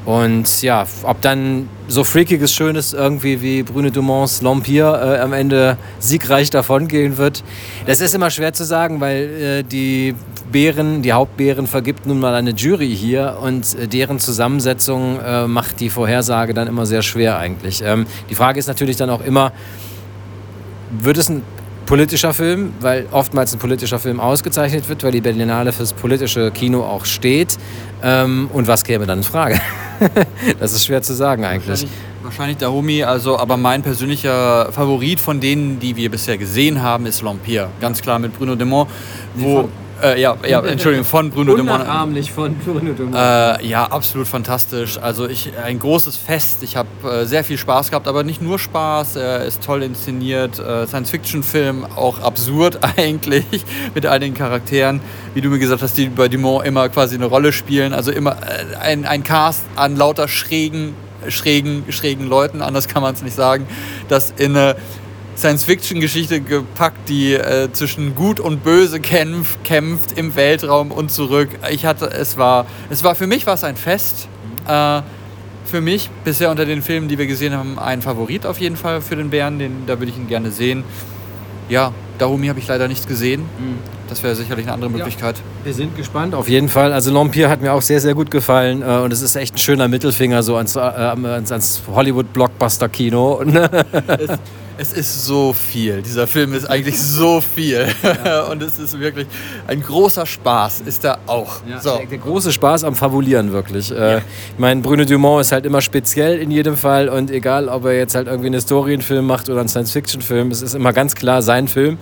und 0.06 0.62
ja, 0.62 0.86
ob 1.02 1.22
dann 1.22 1.68
so 1.88 2.04
freakiges, 2.04 2.54
schönes 2.54 2.94
irgendwie 2.94 3.42
wie 3.42 3.64
Brune 3.64 3.90
Dumonts 3.90 4.44
L'Empire 4.44 5.16
äh, 5.16 5.20
am 5.20 5.34
Ende 5.34 5.78
siegreich 5.98 6.52
davongehen 6.52 7.18
wird, 7.18 7.44
das 7.88 8.02
ist 8.02 8.14
immer 8.14 8.30
schwer 8.30 8.54
zu 8.54 8.66
sagen, 8.66 9.02
weil 9.02 9.24
äh, 9.24 9.64
die 9.64 10.14
Bären, 10.52 11.02
die 11.02 11.14
Hauptbären 11.14 11.66
vergibt 11.66 12.06
nun 12.06 12.20
mal 12.20 12.36
eine 12.36 12.52
Jury 12.52 12.96
hier 12.96 13.38
und 13.42 13.76
äh, 13.76 13.88
deren 13.88 14.20
Zusammensetzung 14.20 15.20
macht 15.48 15.80
die 15.80 15.90
Vorhersage 15.90 16.54
dann 16.54 16.68
immer 16.68 16.86
sehr 16.86 17.02
schwer 17.02 17.38
eigentlich. 17.38 17.82
Ähm, 17.84 18.06
die 18.30 18.36
Frage 18.36 18.60
ist 18.60 18.68
natürlich 18.68 18.98
dann 18.98 19.10
auch 19.10 19.24
immer, 19.24 19.52
wird 20.92 21.18
es 21.18 21.30
ein 21.30 21.44
politischer 21.90 22.36
Film, 22.36 22.72
weil 22.82 23.08
oftmals 23.12 23.52
ein 23.52 23.58
politischer 23.58 23.98
Film 23.98 24.20
ausgezeichnet 24.20 24.88
wird, 24.88 25.04
weil 25.04 25.12
die 25.12 25.22
Berlinale 25.22 25.74
fürs 25.74 25.92
politische 25.92 26.52
Kino 26.52 26.84
auch 26.84 27.04
steht. 27.04 27.58
Ähm, 28.04 28.48
und 28.54 28.68
was 28.68 28.84
käme 28.84 29.08
dann 29.08 29.18
in 29.18 29.24
Frage? 29.24 29.60
das 30.60 30.74
ist 30.74 30.86
schwer 30.86 31.02
zu 31.02 31.16
sagen 31.16 31.46
eigentlich. 31.46 31.68
Wahrscheinlich, 31.68 31.98
wahrscheinlich 32.22 32.58
Dahomey, 32.58 33.04
also 33.04 33.40
aber 33.40 33.58
mein 33.58 33.82
persönlicher 33.82 34.72
Favorit 34.72 35.20
von 35.20 35.40
denen, 35.40 35.80
die 35.80 35.96
wir 35.96 36.12
bisher 36.12 36.38
gesehen 36.38 36.84
haben, 36.84 37.08
ist 37.08 37.24
L'Empire. 37.24 37.70
Ganz 37.82 38.04
klar 38.04 38.20
mit 38.20 38.38
Bruno 38.38 38.54
Demont, 38.54 38.88
wo 39.34 39.68
äh, 40.04 40.22
ja, 40.22 40.36
ja, 40.48 40.62
Entschuldigung, 40.62 41.06
von 41.06 41.30
Bruno 41.30 41.56
Dumont. 41.56 41.82
Unnachahmlich 41.82 42.32
von 42.32 42.56
Bruno 42.56 42.94
Dumont. 42.94 43.16
Äh, 43.16 43.66
ja, 43.66 43.86
absolut 43.86 44.28
fantastisch. 44.28 44.98
Also 44.98 45.28
ich, 45.28 45.52
ein 45.64 45.80
großes 45.80 46.18
Fest. 46.18 46.64
Ich 46.64 46.76
habe 46.76 46.90
äh, 47.04 47.26
sehr 47.26 47.44
viel 47.44 47.58
Spaß 47.58 47.90
gehabt, 47.90 48.08
aber 48.08 48.24
nicht 48.24 48.42
nur 48.42 48.60
Spaß. 48.60 49.16
Er 49.18 49.46
ist 49.46 49.64
toll 49.64 49.84
inszeniert. 49.84 50.60
Äh, 50.60 50.88
Science-Fiction-Film, 50.88 51.86
auch 51.96 52.20
absurd 52.22 52.80
eigentlich, 52.98 53.46
mit 53.94 54.06
all 54.06 54.20
den 54.20 54.34
Charakteren. 54.34 55.02
Wie 55.34 55.42
du 55.42 55.50
mir 55.50 55.60
gesagt 55.60 55.82
hast, 55.82 55.98
die 55.98 56.10
bei 56.10 56.28
Dumont 56.28 56.66
immer 56.66 56.90
quasi 56.90 57.16
eine 57.16 57.26
Rolle 57.26 57.52
spielen. 57.52 57.94
Also 57.94 58.12
immer 58.12 58.32
äh, 58.32 58.76
ein, 58.80 59.06
ein 59.06 59.24
Cast 59.24 59.64
an 59.76 59.96
lauter 59.96 60.28
schrägen, 60.28 60.96
schrägen, 61.28 61.84
schrägen 61.90 62.28
Leuten, 62.28 62.62
anders 62.62 62.88
kann 62.88 63.02
man 63.02 63.14
es 63.14 63.22
nicht 63.22 63.36
sagen, 63.36 63.68
das 64.08 64.34
in 64.38 64.56
eine 64.56 64.76
Science-Fiction-Geschichte 65.40 66.42
gepackt, 66.42 67.08
die 67.08 67.34
äh, 67.34 67.72
zwischen 67.72 68.14
Gut 68.14 68.40
und 68.40 68.64
Böse 68.64 69.00
kämpft, 69.00 69.64
kämpft 69.64 70.18
im 70.18 70.36
Weltraum 70.36 70.92
und 70.92 71.12
zurück. 71.12 71.50
Ich 71.72 71.86
hatte, 71.86 72.08
es 72.12 72.38
war, 72.38 72.66
es 72.90 73.04
war 73.04 73.16
für 73.16 73.26
mich 73.26 73.48
war 73.48 73.54
es 73.54 73.64
ein 73.64 73.78
Fest. 73.78 74.28
Äh, 74.68 75.02
für 75.66 75.82
mich 75.82 76.10
bisher 76.24 76.50
unter 76.50 76.66
den 76.66 76.82
Filmen, 76.82 77.08
die 77.08 77.18
wir 77.18 77.28
gesehen 77.28 77.54
haben, 77.54 77.80
ein 77.80 78.02
Favorit 78.02 78.46
auf 78.46 78.60
jeden 78.60 78.76
Fall 78.76 79.02
für 79.02 79.16
den 79.16 79.30
Bären. 79.30 79.60
Den, 79.60 79.86
da 79.86 80.00
würde 80.00 80.12
ich 80.12 80.18
ihn 80.18 80.28
gerne 80.28 80.52
sehen. 80.52 80.84
Ja, 81.70 81.94
Dahomey 82.18 82.48
habe 82.48 82.60
ich 82.60 82.68
leider 82.68 82.88
nichts 82.88 83.08
gesehen. 83.08 83.42
Mhm. 83.42 83.78
Das 84.10 84.24
wäre 84.24 84.36
sicherlich 84.36 84.66
eine 84.66 84.74
andere 84.74 84.90
Möglichkeit. 84.90 85.38
Ja, 85.38 85.66
wir 85.66 85.74
sind 85.74 85.96
gespannt, 85.96 86.34
auf 86.34 86.50
jeden 86.50 86.68
Fall. 86.68 86.92
Also 86.92 87.12
L'Empire 87.12 87.48
hat 87.48 87.62
mir 87.62 87.74
auch 87.74 87.84
sehr, 87.84 88.02
sehr 88.02 88.16
gut 88.16 88.32
gefallen. 88.32 88.82
Äh, 88.82 88.98
und 88.98 89.14
es 89.14 89.22
ist 89.22 89.36
echt 89.36 89.56
ein 89.56 89.60
schöner 89.60 89.88
Mittelfinger 89.88 90.42
so 90.42 90.58
ans, 90.58 90.76
äh, 90.76 90.80
ans, 90.80 91.52
ans 91.52 91.82
Hollywood-Blockbuster-Kino. 91.88 93.44
Es 94.82 94.94
ist 94.94 95.26
so 95.26 95.52
viel. 95.52 96.02
Dieser 96.02 96.26
Film 96.26 96.54
ist 96.54 96.66
eigentlich 96.70 96.98
so 96.98 97.42
viel. 97.42 97.86
Ja. 98.24 98.44
Und 98.50 98.64
es 98.64 98.80
ist 98.80 98.98
wirklich 98.98 99.28
ein 99.68 99.82
großer 99.82 100.26
Spaß, 100.26 100.84
ist 100.86 101.04
da 101.04 101.18
auch. 101.28 101.60
Ja, 101.70 101.82
so. 101.82 101.98
der, 101.98 102.06
der, 102.06 102.18
große 102.18 102.54
Spaß 102.54 102.86
am 102.86 102.96
Fabulieren, 102.96 103.52
wirklich. 103.52 103.92
Äh, 103.92 104.12
ja. 104.12 104.18
ich 104.20 104.24
meine, 104.58 104.80
Bruno 104.80 105.04
Dumont 105.04 105.42
ist 105.42 105.52
halt 105.52 105.66
immer 105.66 105.82
speziell 105.82 106.40
in 106.40 106.50
jedem 106.50 106.78
Fall. 106.78 107.10
Und 107.10 107.30
egal, 107.30 107.68
ob 107.68 107.84
er 107.84 107.98
jetzt 107.98 108.16
halt 108.16 108.28
irgendwie 108.28 108.48
einen 108.48 108.56
Historienfilm 108.56 109.28
macht 109.28 109.50
oder 109.50 109.60
einen 109.60 109.68
Science-Fiction-Film, 109.68 110.50
es 110.50 110.62
ist 110.62 110.76
immer 110.76 110.94
ganz 110.94 111.14
klar 111.14 111.42
sein 111.42 111.68
Film. 111.68 111.98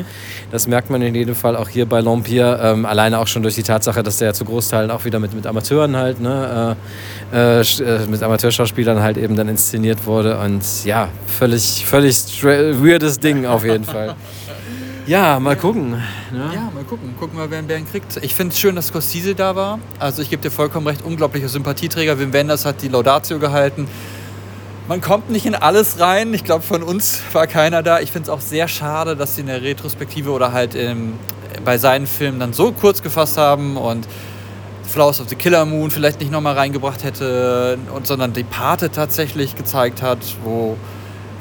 Das 0.52 0.68
merkt 0.68 0.92
man 0.92 1.02
in 1.02 1.16
jedem 1.16 1.34
Fall 1.34 1.56
auch 1.56 1.70
hier 1.70 1.88
bei 1.88 2.02
L'Empire. 2.02 2.60
Ähm, 2.62 2.86
alleine 2.86 3.18
auch 3.18 3.28
schon 3.28 3.42
durch 3.42 3.56
die 3.56 3.64
Tatsache, 3.64 4.04
dass 4.04 4.18
der 4.18 4.36
zu 4.36 4.46
Großteilen 4.46 4.92
auch 4.92 5.04
wieder 5.04 5.18
mit, 5.18 5.34
mit 5.34 5.48
Amateuren 5.48 5.98
halt, 5.98 6.22
ne, 6.22 6.78
äh, 7.34 7.62
äh, 7.62 8.06
mit 8.08 8.22
Amateurschauspielern 8.22 9.02
halt 9.02 9.18
eben 9.18 9.36
dann 9.36 9.48
inszeniert 9.50 10.06
wurde. 10.06 10.38
Und 10.38 10.62
ja, 10.86 11.10
völlig, 11.26 11.84
völlig 11.88 12.16
straight 12.16 12.67
weirdes 12.82 13.20
Ding 13.20 13.46
auf 13.46 13.64
jeden 13.64 13.84
Fall. 13.84 14.16
Ja, 15.08 15.40
mal 15.40 15.56
gucken. 15.56 15.92
Ne? 15.92 16.52
Ja, 16.54 16.70
mal 16.74 16.84
gucken. 16.84 17.16
Gucken 17.18 17.40
wir, 17.40 17.50
wer 17.50 17.60
einen 17.60 17.68
Bären 17.68 17.90
kriegt. 17.90 18.18
Ich 18.18 18.36
finde 18.36 18.54
es 18.54 18.60
schön, 18.60 18.76
dass 18.76 18.88
Scorsese 18.88 19.36
da 19.36 19.56
war. 19.56 19.80
Also 20.00 20.22
ich 20.22 20.30
gebe 20.30 20.42
dir 20.42 20.52
vollkommen 20.52 20.86
recht, 20.86 21.02
unglaublicher 21.02 21.48
Sympathieträger. 21.48 22.20
Wim 22.20 22.34
Wenders 22.34 22.66
hat 22.66 22.82
die 22.82 22.90
Laudatio 22.90 23.40
gehalten. 23.40 23.88
Man 24.90 25.00
kommt 25.00 25.30
nicht 25.30 25.46
in 25.46 25.56
alles 25.56 26.00
rein. 26.02 26.34
Ich 26.34 26.44
glaube, 26.44 26.64
von 26.64 26.84
uns 26.84 27.22
war 27.32 27.48
keiner 27.48 27.84
da. 27.84 28.02
Ich 28.02 28.12
finde 28.12 28.26
es 28.26 28.30
auch 28.30 28.42
sehr 28.42 28.68
schade, 28.68 29.16
dass 29.16 29.36
sie 29.36 29.42
in 29.42 29.48
der 29.48 29.62
Retrospektive 29.62 30.32
oder 30.32 30.52
halt 30.52 30.76
im, 30.76 31.14
bei 31.64 31.78
seinen 31.78 32.06
Filmen 32.06 32.40
dann 32.40 32.52
so 32.52 32.74
kurz 32.74 33.02
gefasst 33.02 33.38
haben 33.38 33.78
und 33.78 34.08
Flowers 34.88 35.22
of 35.22 35.30
the 35.30 35.36
Killer 35.36 35.66
Moon 35.66 35.92
vielleicht 35.92 36.20
nicht 36.20 36.32
nochmal 36.32 36.56
reingebracht 36.56 37.04
hätte, 37.04 37.78
und, 37.94 38.08
sondern 38.08 38.34
die 38.34 38.44
Pate 38.44 38.90
tatsächlich 38.90 39.56
gezeigt 39.56 40.02
hat, 40.02 40.20
wo 40.44 40.78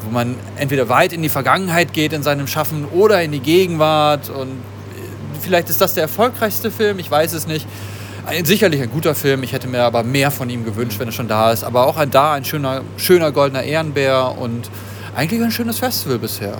wo 0.07 0.11
man 0.11 0.37
entweder 0.57 0.89
weit 0.89 1.13
in 1.13 1.23
die 1.23 1.29
Vergangenheit 1.29 1.93
geht 1.93 2.13
in 2.13 2.23
seinem 2.23 2.47
Schaffen 2.47 2.87
oder 2.87 3.23
in 3.23 3.33
die 3.33 3.41
Gegenwart. 3.41 4.31
Und 4.31 4.63
vielleicht 5.41 5.69
ist 5.69 5.81
das 5.81 5.95
der 5.95 6.05
erfolgreichste 6.05 6.71
Film, 6.71 6.99
ich 6.99 7.11
weiß 7.11 7.33
es 7.33 7.47
nicht. 7.47 7.67
Ein, 8.25 8.45
sicherlich 8.45 8.83
ein 8.83 8.91
guter 8.91 9.15
Film, 9.15 9.43
ich 9.43 9.53
hätte 9.53 9.69
mir 9.69 9.83
aber 9.83 10.03
mehr 10.03 10.31
von 10.31 10.51
ihm 10.51 10.65
gewünscht, 10.65 10.99
wenn 10.99 11.09
er 11.09 11.13
schon 11.13 11.29
da 11.29 11.53
ist. 11.53 11.63
Aber 11.63 11.87
auch 11.87 11.97
ein, 11.97 12.11
da 12.11 12.33
ein 12.33 12.45
schöner, 12.45 12.83
schöner 12.97 13.31
goldener 13.31 13.63
Ehrenbär 13.63 14.37
und 14.39 14.69
eigentlich 15.15 15.43
ein 15.43 15.53
schönes 15.53 15.79
Festival 15.79 16.19
bisher. 16.19 16.59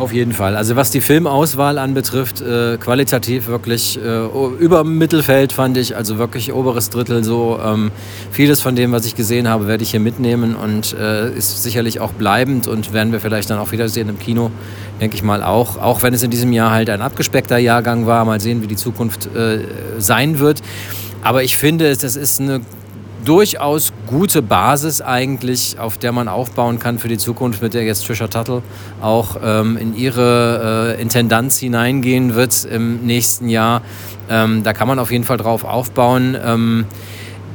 Auf 0.00 0.14
jeden 0.14 0.32
Fall. 0.32 0.56
Also 0.56 0.76
was 0.76 0.90
die 0.90 1.02
Filmauswahl 1.02 1.76
anbetrifft, 1.76 2.40
äh, 2.40 2.78
qualitativ 2.78 3.48
wirklich 3.48 3.98
äh, 4.02 4.24
über 4.58 4.82
Mittelfeld 4.82 5.52
fand 5.52 5.76
ich, 5.76 5.94
also 5.94 6.16
wirklich 6.16 6.54
oberes 6.54 6.88
Drittel 6.88 7.22
so. 7.22 7.60
Ähm, 7.62 7.90
vieles 8.30 8.62
von 8.62 8.74
dem, 8.76 8.92
was 8.92 9.04
ich 9.04 9.14
gesehen 9.14 9.46
habe, 9.46 9.66
werde 9.66 9.82
ich 9.82 9.90
hier 9.90 10.00
mitnehmen 10.00 10.56
und 10.56 10.94
äh, 10.94 11.30
ist 11.36 11.62
sicherlich 11.62 12.00
auch 12.00 12.12
bleibend 12.12 12.66
und 12.66 12.94
werden 12.94 13.12
wir 13.12 13.20
vielleicht 13.20 13.50
dann 13.50 13.58
auch 13.58 13.72
wiedersehen 13.72 14.08
im 14.08 14.18
Kino, 14.18 14.50
denke 15.02 15.16
ich 15.16 15.22
mal 15.22 15.42
auch. 15.42 15.76
Auch 15.76 16.02
wenn 16.02 16.14
es 16.14 16.22
in 16.22 16.30
diesem 16.30 16.54
Jahr 16.54 16.70
halt 16.70 16.88
ein 16.88 17.02
abgespeckter 17.02 17.58
Jahrgang 17.58 18.06
war, 18.06 18.24
mal 18.24 18.40
sehen, 18.40 18.62
wie 18.62 18.68
die 18.68 18.76
Zukunft 18.76 19.28
äh, 19.36 19.58
sein 19.98 20.38
wird. 20.38 20.62
Aber 21.22 21.42
ich 21.42 21.58
finde, 21.58 21.94
das 21.94 22.16
ist 22.16 22.40
eine 22.40 22.62
durchaus 23.24 23.92
gute 24.06 24.42
Basis 24.42 25.00
eigentlich, 25.00 25.78
auf 25.78 25.98
der 25.98 26.12
man 26.12 26.28
aufbauen 26.28 26.78
kann 26.78 26.98
für 26.98 27.08
die 27.08 27.18
Zukunft, 27.18 27.62
mit 27.62 27.74
der 27.74 27.84
jetzt 27.84 28.06
Trisha 28.06 28.28
Tuttle 28.28 28.62
auch 29.00 29.36
ähm, 29.42 29.76
in 29.76 29.96
ihre 29.96 30.96
äh, 30.96 31.02
Intendanz 31.02 31.58
hineingehen 31.58 32.34
wird 32.34 32.64
im 32.64 33.06
nächsten 33.06 33.48
Jahr. 33.48 33.82
Ähm, 34.28 34.62
da 34.62 34.72
kann 34.72 34.88
man 34.88 34.98
auf 34.98 35.10
jeden 35.10 35.24
Fall 35.24 35.36
drauf 35.36 35.64
aufbauen. 35.64 36.36
Ähm, 36.42 36.86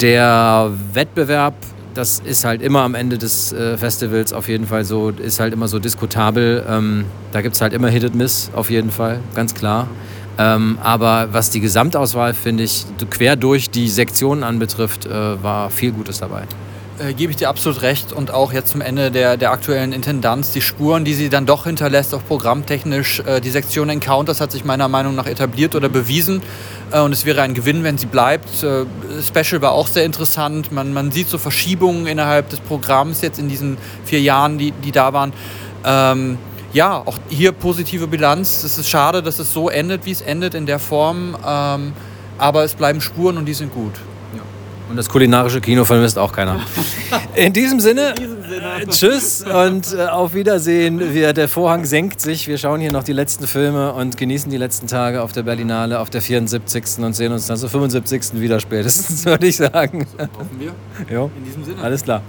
der 0.02 0.72
Wettbewerb, 0.94 1.56
das 1.94 2.20
ist 2.20 2.44
halt 2.44 2.62
immer 2.62 2.82
am 2.82 2.96
Ende 2.96 3.18
des 3.18 3.54
äh, 3.54 3.78
Festivals 3.78 4.34
auf 4.34 4.50
jeden 4.50 4.68
Fall 4.68 4.84
so, 4.84 5.10
ist 5.10 5.40
halt 5.40 5.54
immer 5.54 5.68
so 5.68 5.80
diskutabel. 5.80 6.66
Ähm, 6.70 7.06
da 7.32 7.42
gibt 7.42 7.56
es 7.56 7.62
halt 7.62 7.74
immer 7.74 7.88
Hit 7.88 8.04
and 8.04 8.16
Miss 8.16 8.52
auf 8.54 8.70
jeden 8.70 8.92
Fall, 8.92 9.20
ganz 9.36 9.54
klar. 9.54 9.88
Ähm, 10.38 10.78
aber 10.84 11.30
was 11.32 11.50
die 11.50 11.62
Gesamtauswahl, 11.62 12.34
finde 12.34 12.64
ich, 12.64 12.86
quer 13.10 13.36
durch 13.36 13.70
die 13.70 13.88
Sektionen 13.88 14.44
anbetrifft, 14.44 15.06
äh, 15.06 15.44
war 15.44 15.70
viel 15.70 15.92
Gutes 15.92 16.20
dabei. 16.20 16.44
Äh, 16.98 17.14
gebe 17.14 17.32
ich 17.32 17.38
dir 17.38 17.50
absolut 17.50 17.82
recht. 17.82 18.14
Und 18.14 18.32
auch 18.32 18.54
jetzt 18.54 18.72
zum 18.72 18.80
Ende 18.80 19.12
der, 19.12 19.36
der 19.36 19.52
aktuellen 19.52 19.92
Intendanz, 19.92 20.52
die 20.52 20.62
Spuren, 20.62 21.04
die 21.04 21.14
sie 21.14 21.28
dann 21.28 21.46
doch 21.46 21.66
hinterlässt, 21.66 22.14
auch 22.14 22.24
programmtechnisch, 22.26 23.20
äh, 23.20 23.42
die 23.42 23.50
Sektion 23.50 23.90
Encounters 23.90 24.40
hat 24.40 24.54
sich 24.54 24.64
meiner 24.64 24.88
Meinung 24.88 25.14
nach 25.14 25.26
etabliert 25.26 25.76
oder 25.76 25.90
bewiesen. 25.90 26.42
Äh, 26.92 27.02
und 27.02 27.12
es 27.12 27.26
wäre 27.26 27.42
ein 27.42 27.54
Gewinn, 27.54 27.84
wenn 27.84 27.98
sie 27.98 28.06
bleibt. 28.06 28.64
Äh, 28.64 28.86
Special 29.22 29.62
war 29.62 29.74
auch 29.74 29.88
sehr 29.88 30.06
interessant. 30.06 30.72
Man, 30.72 30.94
man 30.94 31.12
sieht 31.12 31.28
so 31.28 31.38
Verschiebungen 31.38 32.08
innerhalb 32.08 32.50
des 32.50 32.62
Programms 32.62 33.22
jetzt 33.22 33.40
in 33.40 33.50
diesen 33.50 33.78
vier 34.06 34.22
Jahren, 34.22 34.58
die, 34.58 34.72
die 34.72 34.94
da 34.94 35.12
waren. 35.12 35.34
Ähm, 35.84 36.38
ja, 36.76 37.02
auch 37.06 37.18
hier 37.30 37.54
positive 37.54 38.06
Bilanz. 38.06 38.64
Es 38.64 38.78
ist 38.78 38.90
schade, 38.90 39.24
dass 39.24 39.40
es 39.40 39.54
so 39.54 39.70
endet, 39.70 40.06
wie 40.06 40.12
es 40.12 40.22
endet 40.22 40.54
in 40.54 40.66
der 40.66 40.78
Form. 40.78 41.36
Ähm, 41.46 41.94
aber 42.38 42.66
es 42.66 42.76
bleiben 42.76 43.00
Spuren 43.00 43.38
und 43.38 43.46
die 43.46 43.54
sind 43.54 43.74
gut. 43.74 43.94
Und 44.88 44.98
das 44.98 45.10
kulinarische 45.10 45.62
Kino 45.62 45.84
vermisst 45.84 46.20
auch 46.20 46.32
keiner. 46.32 46.60
In 47.36 47.54
diesem 47.54 47.80
Sinne, 47.80 48.10
In 48.10 48.16
diesem 48.16 48.44
Sinne. 48.44 48.82
Äh, 48.82 48.86
tschüss 48.86 49.44
und 49.44 49.94
äh, 49.94 50.06
auf 50.06 50.36
Wiedersehen. 50.36 51.14
Wir, 51.14 51.34
der 51.34 51.50
Vorhang 51.50 51.86
senkt 51.86 52.22
sich. 52.22 52.48
Wir 52.48 52.60
schauen 52.60 52.82
hier 52.82 52.92
noch 52.92 53.04
die 53.04 53.14
letzten 53.14 53.48
Filme 53.48 53.94
und 53.94 54.16
genießen 54.16 54.52
die 54.52 54.58
letzten 54.58 54.86
Tage 54.86 55.24
auf 55.24 55.32
der 55.32 55.42
Berlinale, 55.42 56.00
auf 56.00 56.12
der 56.12 56.22
74. 56.22 57.00
und 57.00 57.14
sehen 57.14 57.32
uns 57.32 57.48
dann 57.48 57.58
zur 57.58 57.70
75. 57.70 58.40
wieder 58.40 58.60
spätestens, 58.60 59.26
würde 59.26 59.48
ich 59.48 59.56
sagen. 59.56 60.06
Hoffen 60.38 60.60
wir. 60.60 60.76
Jo. 61.12 61.32
In 61.36 61.46
diesem 61.46 61.66
Sinne. 61.66 61.82
Alles 61.82 62.04
klar. 62.04 62.22